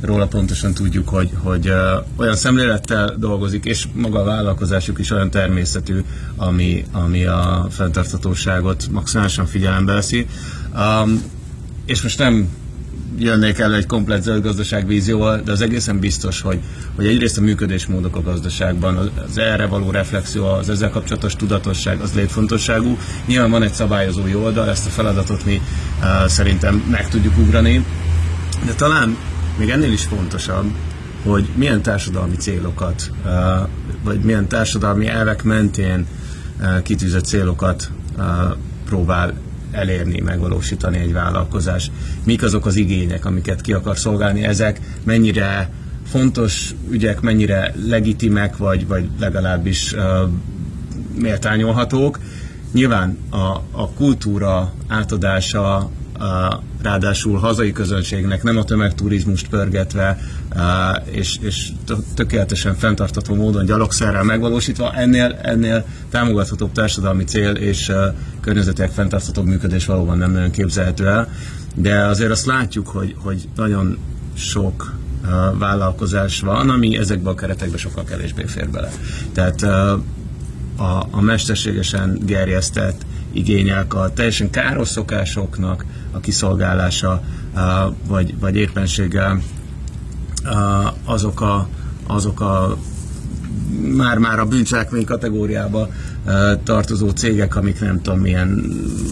róla 0.00 0.26
pontosan 0.26 0.74
tudjuk, 0.74 1.08
hogy, 1.08 1.30
hogy 1.42 1.72
olyan 2.16 2.36
szemlélettel 2.36 3.14
dolgozik, 3.18 3.64
és 3.64 3.86
maga 3.92 4.20
a 4.20 4.24
vállalkozásuk 4.24 4.98
is 4.98 5.10
olyan 5.10 5.30
természetű, 5.30 6.04
ami, 6.36 6.84
ami 6.92 7.24
a 7.24 7.66
fenntarthatóságot 7.70 8.88
maximálisan 8.90 9.46
figyelembe 9.46 9.92
veszi. 9.92 10.26
Um, 10.74 11.22
és 11.86 12.02
most 12.02 12.18
nem 12.18 12.48
jönnék 13.18 13.58
el 13.58 13.74
egy 13.74 13.86
komplet 13.86 14.22
zöld 14.22 14.42
gazdaság 14.42 14.86
vízióval, 14.86 15.40
de 15.44 15.52
az 15.52 15.60
egészen 15.60 15.98
biztos, 15.98 16.40
hogy, 16.40 16.60
hogy 16.96 17.06
egyrészt 17.06 17.38
a 17.38 17.40
működésmódok 17.40 18.16
a 18.16 18.22
gazdaságban, 18.22 19.10
az 19.28 19.38
erre 19.38 19.66
való 19.66 19.90
reflexió, 19.90 20.46
az 20.46 20.68
ezzel 20.68 20.90
kapcsolatos 20.90 21.36
tudatosság 21.36 22.00
az 22.00 22.14
létfontosságú. 22.14 22.98
Nyilván 23.26 23.50
van 23.50 23.62
egy 23.62 23.72
szabályozói 23.72 24.34
oldal, 24.34 24.68
ezt 24.68 24.86
a 24.86 24.90
feladatot 24.90 25.44
mi 25.44 25.60
uh, 26.00 26.28
szerintem 26.28 26.84
meg 26.90 27.08
tudjuk 27.08 27.38
ugrani, 27.38 27.84
de 28.66 28.72
talán 28.72 29.16
még 29.60 29.70
ennél 29.70 29.92
is 29.92 30.04
fontosabb, 30.04 30.70
hogy 31.24 31.48
milyen 31.54 31.82
társadalmi 31.82 32.36
célokat, 32.36 33.10
uh, 33.24 33.30
vagy 34.04 34.20
milyen 34.20 34.48
társadalmi 34.48 35.06
elvek 35.06 35.42
mentén 35.42 36.06
uh, 36.60 36.82
kitűzött 36.82 37.24
célokat 37.24 37.90
uh, 38.16 38.24
próbál 38.84 39.32
elérni, 39.70 40.20
megvalósítani 40.20 40.98
egy 40.98 41.12
vállalkozás. 41.12 41.90
Mik 42.24 42.42
azok 42.42 42.66
az 42.66 42.76
igények, 42.76 43.24
amiket 43.24 43.60
ki 43.60 43.72
akar 43.72 43.98
szolgálni, 43.98 44.44
ezek 44.44 44.80
mennyire 45.04 45.70
fontos 46.06 46.74
ügyek, 46.90 47.20
mennyire 47.20 47.74
legitimek, 47.86 48.56
vagy, 48.56 48.86
vagy 48.86 49.08
legalábbis 49.18 49.92
uh, 49.92 50.02
méltányolhatók. 51.14 52.18
Nyilván 52.72 53.18
a, 53.30 53.36
a 53.70 53.90
kultúra 53.96 54.72
átadása 54.88 55.90
ráadásul 56.82 57.38
hazai 57.38 57.72
közönségnek 57.72 58.42
nem 58.42 58.56
a 58.56 58.64
tömegturizmust 58.64 59.48
pörgetve 59.48 60.18
és, 61.04 61.38
és 61.40 61.68
tökéletesen 62.14 62.74
fenntartató 62.74 63.34
módon 63.34 63.64
gyalogszerrel 63.64 64.22
megvalósítva, 64.22 64.92
ennél, 64.92 65.38
ennél 65.42 65.84
támogathatóbb 66.10 66.72
társadalmi 66.72 67.24
cél 67.24 67.50
és 67.50 67.92
környezetileg 68.40 68.90
fenntarthatóbb 68.90 69.46
működés 69.46 69.86
valóban 69.86 70.18
nem 70.18 70.32
nagyon 70.32 70.50
képzelhető 70.50 71.06
el, 71.06 71.28
de 71.74 72.04
azért 72.04 72.30
azt 72.30 72.46
látjuk, 72.46 72.88
hogy, 72.88 73.14
hogy 73.18 73.48
nagyon 73.56 73.98
sok 74.34 74.94
vállalkozás 75.58 76.40
van, 76.40 76.70
ami 76.70 76.96
ezekbe 76.96 77.30
a 77.30 77.34
keretekbe 77.34 77.76
sokkal 77.76 78.04
kevésbé 78.04 78.44
fér 78.46 78.68
bele. 78.70 78.90
Tehát 79.32 79.62
a, 80.76 81.06
a 81.10 81.20
mesterségesen 81.20 82.18
gerjesztett 82.24 83.06
igények, 83.32 83.94
a 83.94 84.12
teljesen 84.12 84.50
káros 84.50 84.88
szokásoknak 84.88 85.84
a 86.10 86.20
kiszolgálása, 86.20 87.22
vagy, 88.06 88.38
vagy 88.38 88.56
éppenséggel 88.56 89.42
azok 91.04 91.40
a, 91.40 91.68
azok 92.06 92.40
a 92.40 92.76
már-már 93.96 94.38
a 94.38 94.46
bűncselekmény 94.46 95.04
kategóriába 95.04 95.88
tartozó 96.64 97.08
cégek, 97.08 97.56
amik 97.56 97.80
nem 97.80 98.02
tudom 98.02 98.20
milyen 98.20 98.64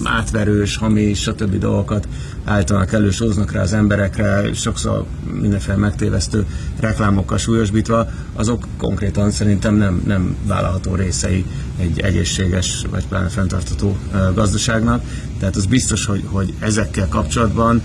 átverős, 0.04 0.76
hamis, 0.76 1.20
stb. 1.20 1.59
dolgokat 1.59 2.09
állítanak 2.44 2.92
elő, 2.92 3.11
hoznak 3.18 3.52
rá 3.52 3.61
az 3.61 3.72
emberekre, 3.72 4.54
sokszor 4.54 5.04
mindenféle 5.40 5.76
megtévesztő 5.76 6.46
reklámokkal 6.81 7.38
súlyosbítva, 7.38 8.09
azok 8.35 8.66
konkrétan 8.76 9.31
szerintem 9.31 9.74
nem, 9.74 10.02
nem 10.07 10.37
vállalható 10.46 10.94
részei 10.94 11.44
egy 11.78 12.00
egészséges 12.00 12.85
vagy 12.90 13.07
pláne 13.07 13.28
fenntartató 13.28 13.96
gazdaságnak. 14.35 15.02
Tehát 15.38 15.57
az 15.57 15.66
biztos, 15.66 16.04
hogy, 16.04 16.22
hogy 16.26 16.54
ezekkel 16.59 17.09
kapcsolatban 17.09 17.83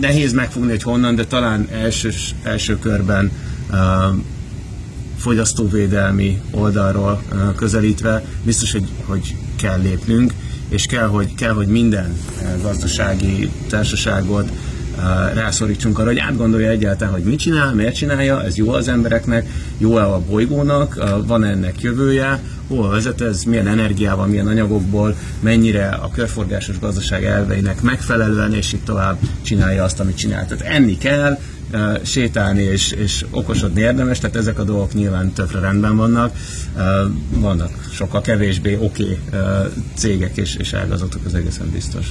nehéz 0.00 0.32
megfogni, 0.32 0.70
hogy 0.70 0.82
honnan, 0.82 1.14
de 1.14 1.24
talán 1.24 1.68
első, 1.72 2.10
első 2.42 2.78
körben 2.78 3.30
fogyasztóvédelmi 5.24 6.40
oldalról 6.50 7.22
közelítve 7.56 8.24
biztos, 8.42 8.72
hogy, 8.72 8.88
hogy 9.04 9.36
kell 9.56 9.80
lépnünk, 9.80 10.32
és 10.68 10.86
kell, 10.86 11.06
hogy, 11.06 11.34
kell, 11.34 11.52
hogy 11.52 11.66
minden 11.66 12.16
gazdasági 12.62 13.50
társaságot 13.68 14.50
rászorítsunk 15.34 15.98
arra, 15.98 16.08
hogy 16.08 16.18
átgondolja 16.18 16.70
egyáltalán, 16.70 17.12
hogy 17.12 17.22
mit 17.22 17.38
csinál, 17.38 17.74
miért 17.74 17.94
csinálja, 17.94 18.42
ez 18.42 18.56
jó 18.56 18.72
az 18.72 18.88
embereknek, 18.88 19.46
jó-e 19.78 20.04
a 20.04 20.20
bolygónak, 20.20 21.04
van 21.26 21.44
ennek 21.44 21.80
jövője, 21.80 22.42
hol 22.68 22.90
vezet 22.90 23.20
ez, 23.20 23.42
milyen 23.42 23.66
energiával, 23.66 24.26
milyen 24.26 24.46
anyagokból, 24.46 25.16
mennyire 25.40 25.88
a 25.88 26.10
körforgásos 26.10 26.78
gazdaság 26.78 27.24
elveinek 27.24 27.82
megfelelően, 27.82 28.54
és 28.54 28.72
itt 28.72 28.84
tovább 28.84 29.18
csinálja 29.42 29.84
azt, 29.84 30.00
amit 30.00 30.16
csinál. 30.16 30.46
Tehát 30.46 30.64
enni 30.74 30.98
kell, 30.98 31.38
sétálni 32.02 32.62
és, 32.62 32.90
és 32.90 33.24
okosodni 33.30 33.80
érdemes, 33.80 34.18
tehát 34.18 34.36
ezek 34.36 34.58
a 34.58 34.64
dolgok 34.64 34.92
nyilván 34.92 35.32
tökre 35.32 35.60
rendben 35.60 35.96
vannak. 35.96 36.36
Vannak 37.28 37.88
sokkal 37.92 38.20
kevésbé 38.20 38.74
oké 38.80 39.02
okay 39.02 39.18
cégek 39.94 40.36
és, 40.36 40.56
és 40.56 40.72
ágazatok, 40.72 41.20
az 41.24 41.34
egészen 41.34 41.70
biztos. 41.70 42.06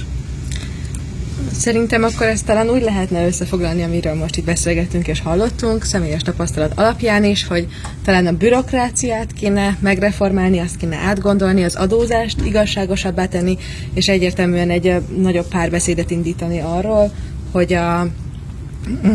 Szerintem 1.52 2.02
akkor 2.02 2.26
ezt 2.26 2.44
talán 2.44 2.68
úgy 2.68 2.82
lehetne 2.82 3.26
összefoglalni, 3.26 3.82
amiről 3.82 4.14
most 4.14 4.36
itt 4.36 4.44
beszélgettünk 4.44 5.08
és 5.08 5.20
hallottunk, 5.20 5.84
személyes 5.84 6.22
tapasztalat 6.22 6.72
alapján 6.74 7.24
is, 7.24 7.46
hogy 7.46 7.66
talán 8.04 8.26
a 8.26 8.32
bürokráciát 8.32 9.32
kéne 9.32 9.78
megreformálni, 9.80 10.58
azt 10.58 10.76
kéne 10.76 10.96
átgondolni, 10.96 11.64
az 11.64 11.74
adózást 11.74 12.40
igazságosabbá 12.44 13.26
tenni, 13.26 13.58
és 13.94 14.08
egyértelműen 14.08 14.70
egy 14.70 14.94
nagyobb 15.16 15.48
párbeszédet 15.48 16.10
indítani 16.10 16.60
arról, 16.60 17.12
hogy 17.50 17.72
a 17.72 18.06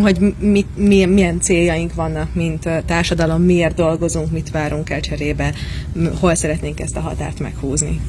hogy 0.02 0.36
mit, 0.40 0.68
milyen, 0.78 1.10
milyen 1.10 1.42
céljaink 1.42 1.94
vannak, 1.94 2.34
mint 2.34 2.70
társadalom, 2.86 3.42
miért 3.42 3.76
dolgozunk, 3.76 4.32
mit 4.32 4.52
várunk 4.52 4.90
el 4.90 5.00
cserébe, 5.00 5.54
hol 6.20 6.36
szeretnénk 6.36 6.80
ezt 6.80 6.96
a 6.96 7.00
határt 7.00 7.40
meghúzni. 7.40 8.02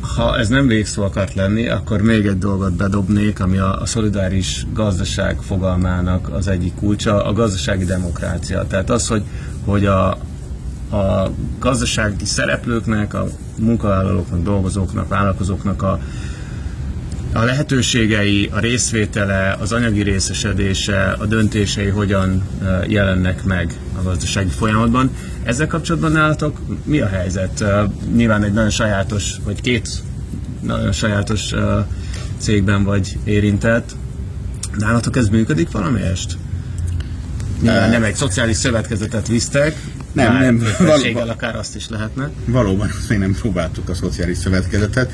Ha 0.00 0.38
ez 0.38 0.48
nem 0.48 0.66
végszó 0.66 1.02
akart 1.02 1.34
lenni, 1.34 1.68
akkor 1.68 2.00
még 2.00 2.26
egy 2.26 2.38
dolgot 2.38 2.72
bedobnék, 2.72 3.40
ami 3.40 3.58
a, 3.58 3.80
a 3.80 3.86
szolidáris 3.86 4.66
gazdaság 4.72 5.36
fogalmának 5.40 6.28
az 6.28 6.48
egyik 6.48 6.74
kulcsa, 6.74 7.24
a 7.24 7.32
gazdasági 7.32 7.84
demokrácia. 7.84 8.66
Tehát 8.66 8.90
az, 8.90 9.06
hogy, 9.08 9.22
hogy 9.64 9.86
a, 9.86 10.08
a 10.90 11.30
gazdasági 11.58 12.24
szereplőknek, 12.24 13.14
a 13.14 13.26
munkavállalóknak, 13.58 14.42
dolgozóknak, 14.42 15.08
vállalkozóknak 15.08 15.82
a 15.82 16.00
a 17.32 17.44
lehetőségei, 17.44 18.50
a 18.52 18.58
részvétele, 18.58 19.56
az 19.60 19.72
anyagi 19.72 20.02
részesedése, 20.02 21.16
a 21.18 21.26
döntései 21.26 21.88
hogyan 21.88 22.42
jelennek 22.86 23.44
meg 23.44 23.74
a 23.98 24.02
gazdasági 24.02 24.48
folyamatban. 24.48 25.10
Ezzel 25.42 25.66
kapcsolatban 25.66 26.12
nálatok 26.12 26.60
mi 26.84 27.00
a 27.00 27.08
helyzet? 27.08 27.64
Nyilván 28.14 28.44
egy 28.44 28.52
nagyon 28.52 28.70
sajátos, 28.70 29.32
vagy 29.44 29.60
két 29.60 29.88
nagyon 30.60 30.92
sajátos 30.92 31.54
cégben 32.38 32.84
vagy 32.84 33.18
érintett. 33.24 33.96
Nálatok 34.78 35.16
ez 35.16 35.28
működik 35.28 35.70
valamelyest? 35.70 36.36
Nyilván 37.62 37.90
nem 37.90 38.02
egy 38.02 38.14
szociális 38.14 38.56
szövetkezetet 38.56 39.28
visztek, 39.28 39.76
nem, 40.12 40.38
nem. 40.38 40.62
Valóban, 40.78 41.28
akár 41.28 41.56
azt 41.56 41.76
is 41.76 41.88
lehetne. 41.88 42.30
Valóban, 42.44 42.88
azt 42.98 43.08
még 43.08 43.18
nem 43.18 43.34
próbáltuk 43.34 43.88
a 43.88 43.94
szociális 43.94 44.38
szövetkezetet. 44.38 45.12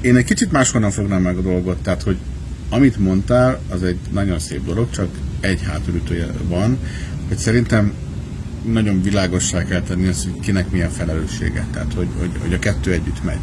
Én 0.00 0.16
egy 0.16 0.24
kicsit 0.24 0.52
máshonnan 0.52 0.90
fognám 0.90 1.22
meg 1.22 1.36
a 1.36 1.40
dolgot, 1.40 1.82
tehát 1.82 2.02
hogy 2.02 2.16
amit 2.68 2.98
mondtál, 2.98 3.60
az 3.68 3.82
egy 3.82 3.98
nagyon 4.12 4.38
szép 4.38 4.64
dolog, 4.64 4.90
csak 4.90 5.08
egy 5.40 5.62
hátulütője 5.62 6.26
van, 6.48 6.78
hogy 7.28 7.36
szerintem 7.36 7.92
nagyon 8.64 9.02
világossá 9.02 9.64
kell 9.64 9.80
tenni 9.80 10.06
azt, 10.06 10.24
hogy 10.24 10.40
kinek 10.40 10.70
milyen 10.70 10.90
felelőssége, 10.90 11.66
tehát 11.72 11.92
hogy, 11.92 12.08
hogy, 12.18 12.30
hogy 12.40 12.52
a 12.52 12.58
kettő 12.58 12.92
együtt 12.92 13.24
megy. 13.24 13.38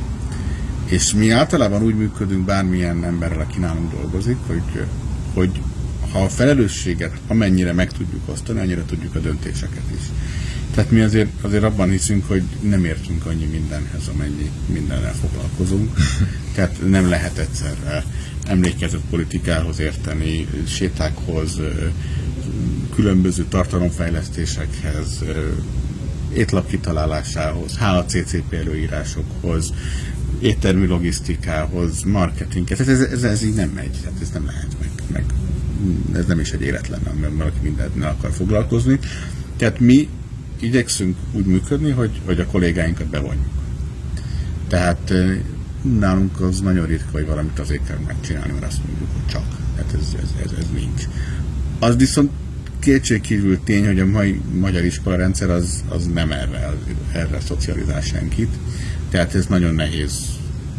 És 0.85 1.13
mi 1.13 1.29
általában 1.29 1.83
úgy 1.83 1.95
működünk 1.95 2.45
bármilyen 2.45 3.03
emberrel, 3.03 3.39
aki 3.39 3.59
nálunk 3.59 3.91
dolgozik, 3.91 4.37
hogy, 4.47 4.85
hogy 5.33 5.61
ha 6.11 6.19
a 6.23 6.29
felelősséget 6.29 7.13
amennyire 7.27 7.73
meg 7.73 7.91
tudjuk 7.91 8.21
osztani, 8.25 8.59
annyira 8.59 8.85
tudjuk 8.85 9.15
a 9.15 9.19
döntéseket 9.19 9.83
is. 9.99 10.05
Tehát 10.73 10.91
mi 10.91 11.01
azért, 11.01 11.29
azért 11.41 11.63
abban 11.63 11.89
hiszünk, 11.89 12.27
hogy 12.27 12.43
nem 12.61 12.85
értünk 12.85 13.25
annyi 13.25 13.45
mindenhez, 13.45 14.07
amennyi 14.13 14.51
mindennel 14.65 15.13
foglalkozunk. 15.13 15.89
Tehát 16.55 16.89
nem 16.89 17.09
lehet 17.09 17.37
egyszerre 17.37 18.03
emlékezett 18.45 19.03
politikához 19.09 19.79
érteni, 19.79 20.47
sétákhoz, 20.67 21.59
különböző 22.95 23.45
tartalomfejlesztésekhez, 23.49 25.23
étlap 26.33 26.67
kitalálásához, 26.67 27.77
HACCP 27.77 28.53
előírásokhoz, 28.53 29.73
éttermi 30.39 30.87
logisztikához, 30.87 32.03
marketinghez. 32.03 32.79
Ez, 32.79 32.87
ez, 32.87 32.99
ez, 32.99 33.23
ez 33.23 33.43
így 33.43 33.53
nem 33.53 33.69
megy, 33.69 33.91
tehát 33.91 34.21
ez 34.21 34.29
nem 34.29 34.45
lehet 34.45 34.75
meg, 34.79 34.89
meg 35.11 35.23
ez 36.13 36.25
nem 36.25 36.39
is 36.39 36.51
egy 36.51 36.61
élet 36.61 36.87
lenne, 36.87 37.11
mert 37.19 37.33
valaki 37.37 37.57
mindennel 37.61 38.09
akar 38.09 38.31
foglalkozni. 38.31 38.99
Tehát 39.57 39.79
mi 39.79 40.09
igyekszünk 40.61 41.17
úgy 41.31 41.45
működni, 41.45 41.91
hogy, 41.91 42.21
hogy 42.25 42.39
a 42.39 42.45
kollégáinkat 42.45 43.07
bevonjuk. 43.07 43.45
Tehát 44.67 45.13
nálunk 45.99 46.41
az 46.41 46.59
nagyon 46.59 46.85
ritka, 46.85 47.11
hogy 47.11 47.25
valamit 47.25 47.59
azért 47.59 47.85
kell 47.87 47.99
megcsinálni, 48.07 48.51
mert 48.51 48.65
azt 48.65 48.79
mondjuk, 48.87 49.09
hogy 49.11 49.31
csak. 49.31 49.43
Tehát 49.75 49.93
ez, 49.93 50.15
ez, 50.21 50.29
ez, 50.43 50.51
ez 50.59 50.65
nincs. 50.73 51.07
Az 51.79 51.95
viszont 51.95 52.31
kétségkívül 52.79 53.59
tény, 53.63 53.85
hogy 53.85 53.99
a 53.99 54.05
mai 54.05 54.41
magyar 54.53 54.83
iskolarendszer 54.83 55.49
az, 55.49 55.83
az 55.89 56.07
nem 56.13 56.31
erre, 56.31 56.73
erre 57.11 57.39
szocializál 57.39 58.01
senkit. 58.01 58.57
Tehát 59.09 59.35
ez 59.35 59.45
nagyon 59.45 59.75
nehéz 59.75 60.25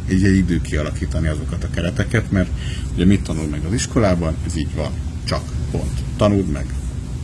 egy, 0.09 0.25
egy 0.25 0.37
idő 0.37 0.61
kialakítani 0.61 1.29
azokat 1.29 1.65
a 1.65 1.71
kereteket, 1.71 2.31
mert 2.31 2.51
ugye 2.95 3.05
mit 3.05 3.23
tanul 3.23 3.47
meg 3.47 3.65
az 3.65 3.73
iskolában, 3.73 4.37
ez 4.47 4.57
így 4.57 4.75
van, 4.75 4.93
csak 5.25 5.43
pont. 5.71 6.03
Tanuld 6.17 6.51
meg. 6.51 6.67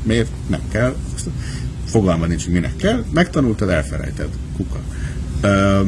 Miért? 0.02 0.30
Nem 0.46 0.60
kell. 0.70 0.96
Fogalma 1.88 2.26
nincs, 2.26 2.44
hogy 2.44 2.52
minek 2.52 2.76
kell. 2.76 3.04
Megtanultad, 3.12 3.68
elfelejted. 3.68 4.28
Kuka. 4.56 4.80
Uh, 5.42 5.86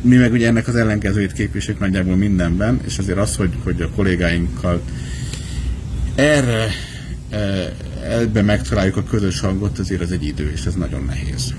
mi 0.00 0.16
meg 0.16 0.32
ugye 0.32 0.46
ennek 0.46 0.68
az 0.68 0.76
ellenkezőjét 0.76 1.32
képviseljük 1.32 1.80
nagyjából 1.80 2.16
mindenben, 2.16 2.80
és 2.86 2.98
azért 2.98 3.18
az, 3.18 3.36
hogy, 3.36 3.50
hogy 3.64 3.82
a 3.82 3.88
kollégáinkkal 3.88 4.82
erre 6.14 6.68
ebbe 8.08 8.42
megtaláljuk 8.42 8.96
a 8.96 9.02
közös 9.02 9.40
hangot, 9.40 9.78
azért 9.78 10.00
az 10.00 10.12
egy 10.12 10.24
idő, 10.24 10.50
és 10.50 10.64
ez 10.64 10.74
nagyon 10.74 11.04
nehéz. 11.04 11.54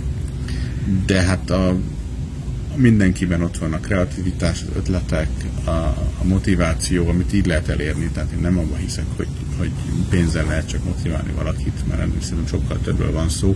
De 1.06 1.22
hát 1.22 1.50
a, 1.50 1.78
mindenkiben 2.76 3.42
ott 3.42 3.58
van 3.58 3.74
a 3.74 3.80
kreativitás, 3.80 4.62
az 4.62 4.76
ötletek, 4.78 5.30
a, 5.64 5.70
a 5.70 6.24
motiváció, 6.24 7.08
amit 7.08 7.34
így 7.34 7.46
lehet 7.46 7.70
elérni. 7.70 8.10
Tehát 8.14 8.32
én 8.32 8.40
nem 8.40 8.58
abban 8.58 8.78
hiszek, 8.78 9.06
hogy, 9.16 9.28
hogy 9.58 9.72
pénzzel 10.10 10.46
lehet 10.46 10.68
csak 10.68 10.84
motiválni 10.84 11.32
valakit, 11.32 11.88
mert 11.88 12.02
ennél 12.02 12.22
szerintem 12.22 12.60
sokkal 12.60 12.80
többről 12.84 13.12
van 13.12 13.30
szó. 13.30 13.56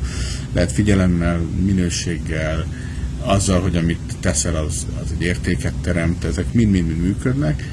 Lehet 0.53 0.71
figyelemmel, 0.71 1.39
minőséggel, 1.65 2.65
azzal, 3.21 3.61
hogy 3.61 3.75
amit 3.75 4.15
teszel, 4.19 4.55
az, 4.55 4.87
az 5.03 5.11
egy 5.11 5.21
értéket 5.21 5.73
teremt, 5.73 6.23
ezek 6.23 6.53
mind-mind 6.53 7.01
működnek, 7.01 7.63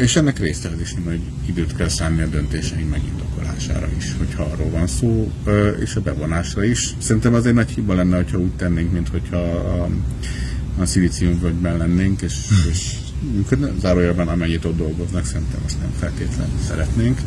és 0.00 0.16
ennek 0.16 0.38
részt 0.38 0.68
is, 0.82 0.94
hogy 1.04 1.20
időt 1.46 1.76
kell 1.76 1.88
szállni 1.88 2.22
a 2.22 2.26
döntéseink 2.26 2.90
megindokolására 2.90 3.88
is, 3.96 4.14
hogyha 4.18 4.42
arról 4.42 4.70
van 4.70 4.86
szó, 4.86 5.32
és 5.80 5.96
a 5.96 6.00
bevonásra 6.00 6.64
is. 6.64 6.94
Szerintem 6.98 7.34
az 7.34 7.46
egy 7.46 7.54
nagy 7.54 7.70
hiba 7.70 7.94
lenne, 7.94 8.16
hogyha 8.16 8.38
úgy 8.38 8.52
tennénk, 8.56 8.92
mint 8.92 9.08
hogyha 9.08 9.36
a, 9.36 9.88
a 10.78 10.86
szilíciumvölgyben 10.86 11.76
lennénk, 11.76 12.22
és, 12.22 12.34
hm. 12.48 12.68
és 12.68 12.94
működne. 13.34 13.70
Zárójelben 13.80 14.28
amennyit 14.28 14.64
ott 14.64 14.76
dolgoznak, 14.76 15.24
szerintem 15.24 15.60
azt 15.64 15.80
nem 15.80 15.92
feltétlenül 15.98 16.58
szeretnénk, 16.66 17.20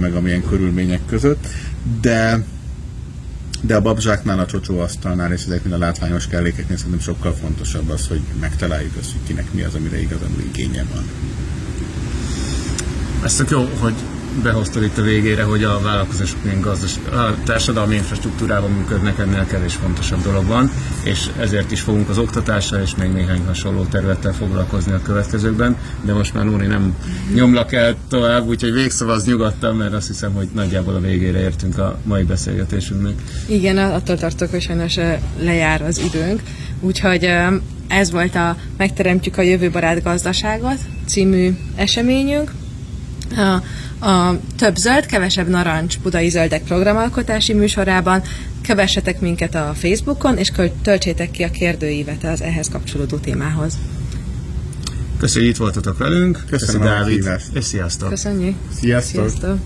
meg 0.00 0.14
amilyen 0.14 0.42
körülmények 0.48 1.00
között. 1.06 1.46
De 2.00 2.44
de 3.66 3.76
a 3.76 3.80
babzsáknál, 3.80 4.38
a 4.38 4.46
csocsóasztalnál 4.46 5.32
és 5.32 5.44
ezeknél 5.44 5.74
a 5.74 5.78
látványos 5.78 6.26
kellékeknél 6.26 6.76
szerintem 6.76 7.00
sokkal 7.00 7.32
fontosabb 7.32 7.88
az, 7.88 8.06
hogy 8.06 8.20
megtaláljuk 8.40 8.96
azt, 9.00 9.12
hogy 9.12 9.20
kinek 9.26 9.52
mi 9.52 9.62
az, 9.62 9.74
amire 9.74 10.00
igazán 10.00 10.30
igénye 10.52 10.84
van. 10.94 11.04
Ez 13.22 13.34
tök 13.34 13.50
jó, 13.50 13.68
hogy 13.78 13.94
behoztad 14.42 14.82
itt 14.82 14.98
a 14.98 15.02
végére, 15.02 15.42
hogy 15.42 15.64
a 15.64 15.80
vállalkozások 15.80 16.44
milyen 16.44 16.60
gazdas, 16.60 16.96
a 17.12 17.34
társadalmi 17.44 17.94
infrastruktúrában 17.94 18.70
működnek, 18.70 19.18
ennél 19.18 19.46
kevés 19.46 19.74
fontosabb 19.74 20.22
dolog 20.22 20.46
van, 20.46 20.70
és 21.02 21.30
ezért 21.38 21.70
is 21.70 21.80
fogunk 21.80 22.08
az 22.08 22.18
oktatással 22.18 22.80
és 22.80 22.94
még 22.96 23.12
néhány 23.12 23.44
hasonló 23.46 23.84
területtel 23.84 24.32
foglalkozni 24.32 24.92
a 24.92 25.02
következőkben, 25.02 25.76
de 26.02 26.12
most 26.12 26.34
már 26.34 26.44
Nóri 26.44 26.66
nem 26.66 26.96
nyomlak 27.34 27.72
el 27.72 27.96
tovább, 28.08 28.46
úgyhogy 28.46 28.72
végszavaz 28.72 29.26
nyugodtan, 29.26 29.76
mert 29.76 29.92
azt 29.92 30.06
hiszem, 30.06 30.32
hogy 30.32 30.48
nagyjából 30.54 30.94
a 30.94 31.00
végére 31.00 31.40
értünk 31.40 31.78
a 31.78 31.98
mai 32.02 32.22
beszélgetésünknek. 32.22 33.14
Igen, 33.46 33.78
attól 33.78 34.16
tartok, 34.16 34.50
hogy 34.50 34.62
sajnos 34.62 34.96
lejár 35.40 35.82
az 35.82 35.98
időnk, 35.98 36.42
úgyhogy 36.80 37.28
ez 37.88 38.10
volt 38.10 38.34
a 38.34 38.56
Megteremtjük 38.76 39.36
a 39.36 39.42
jövőbarát 39.42 40.02
gazdaságot 40.02 40.78
című 41.06 41.56
eseményünk, 41.76 42.52
a, 44.04 44.28
a 44.28 44.40
Több 44.56 44.76
zöld, 44.76 45.06
kevesebb 45.06 45.48
narancs 45.48 45.98
Budai 45.98 46.28
Zöldek 46.28 46.62
programalkotási 46.62 47.52
műsorában. 47.52 48.22
Kövessetek 48.62 49.20
minket 49.20 49.54
a 49.54 49.72
Facebookon, 49.74 50.36
és 50.36 50.52
töltsétek 50.82 51.30
ki 51.30 51.42
a 51.42 51.50
kérdőívet 51.50 52.24
az 52.24 52.42
ehhez 52.42 52.68
kapcsolódó 52.68 53.16
témához. 53.16 53.78
Köszönjük, 55.18 55.50
itt 55.50 55.56
voltatok 55.56 55.98
velünk. 55.98 56.44
Köszönöm, 56.48 56.80
Köszönjük, 56.80 57.24
Dávid. 57.24 57.40
És 57.52 57.64
sziasztok. 57.64 58.08
Köszönjük. 58.08 58.56
Sziasztok. 58.80 59.28
sziasztok. 59.28 59.58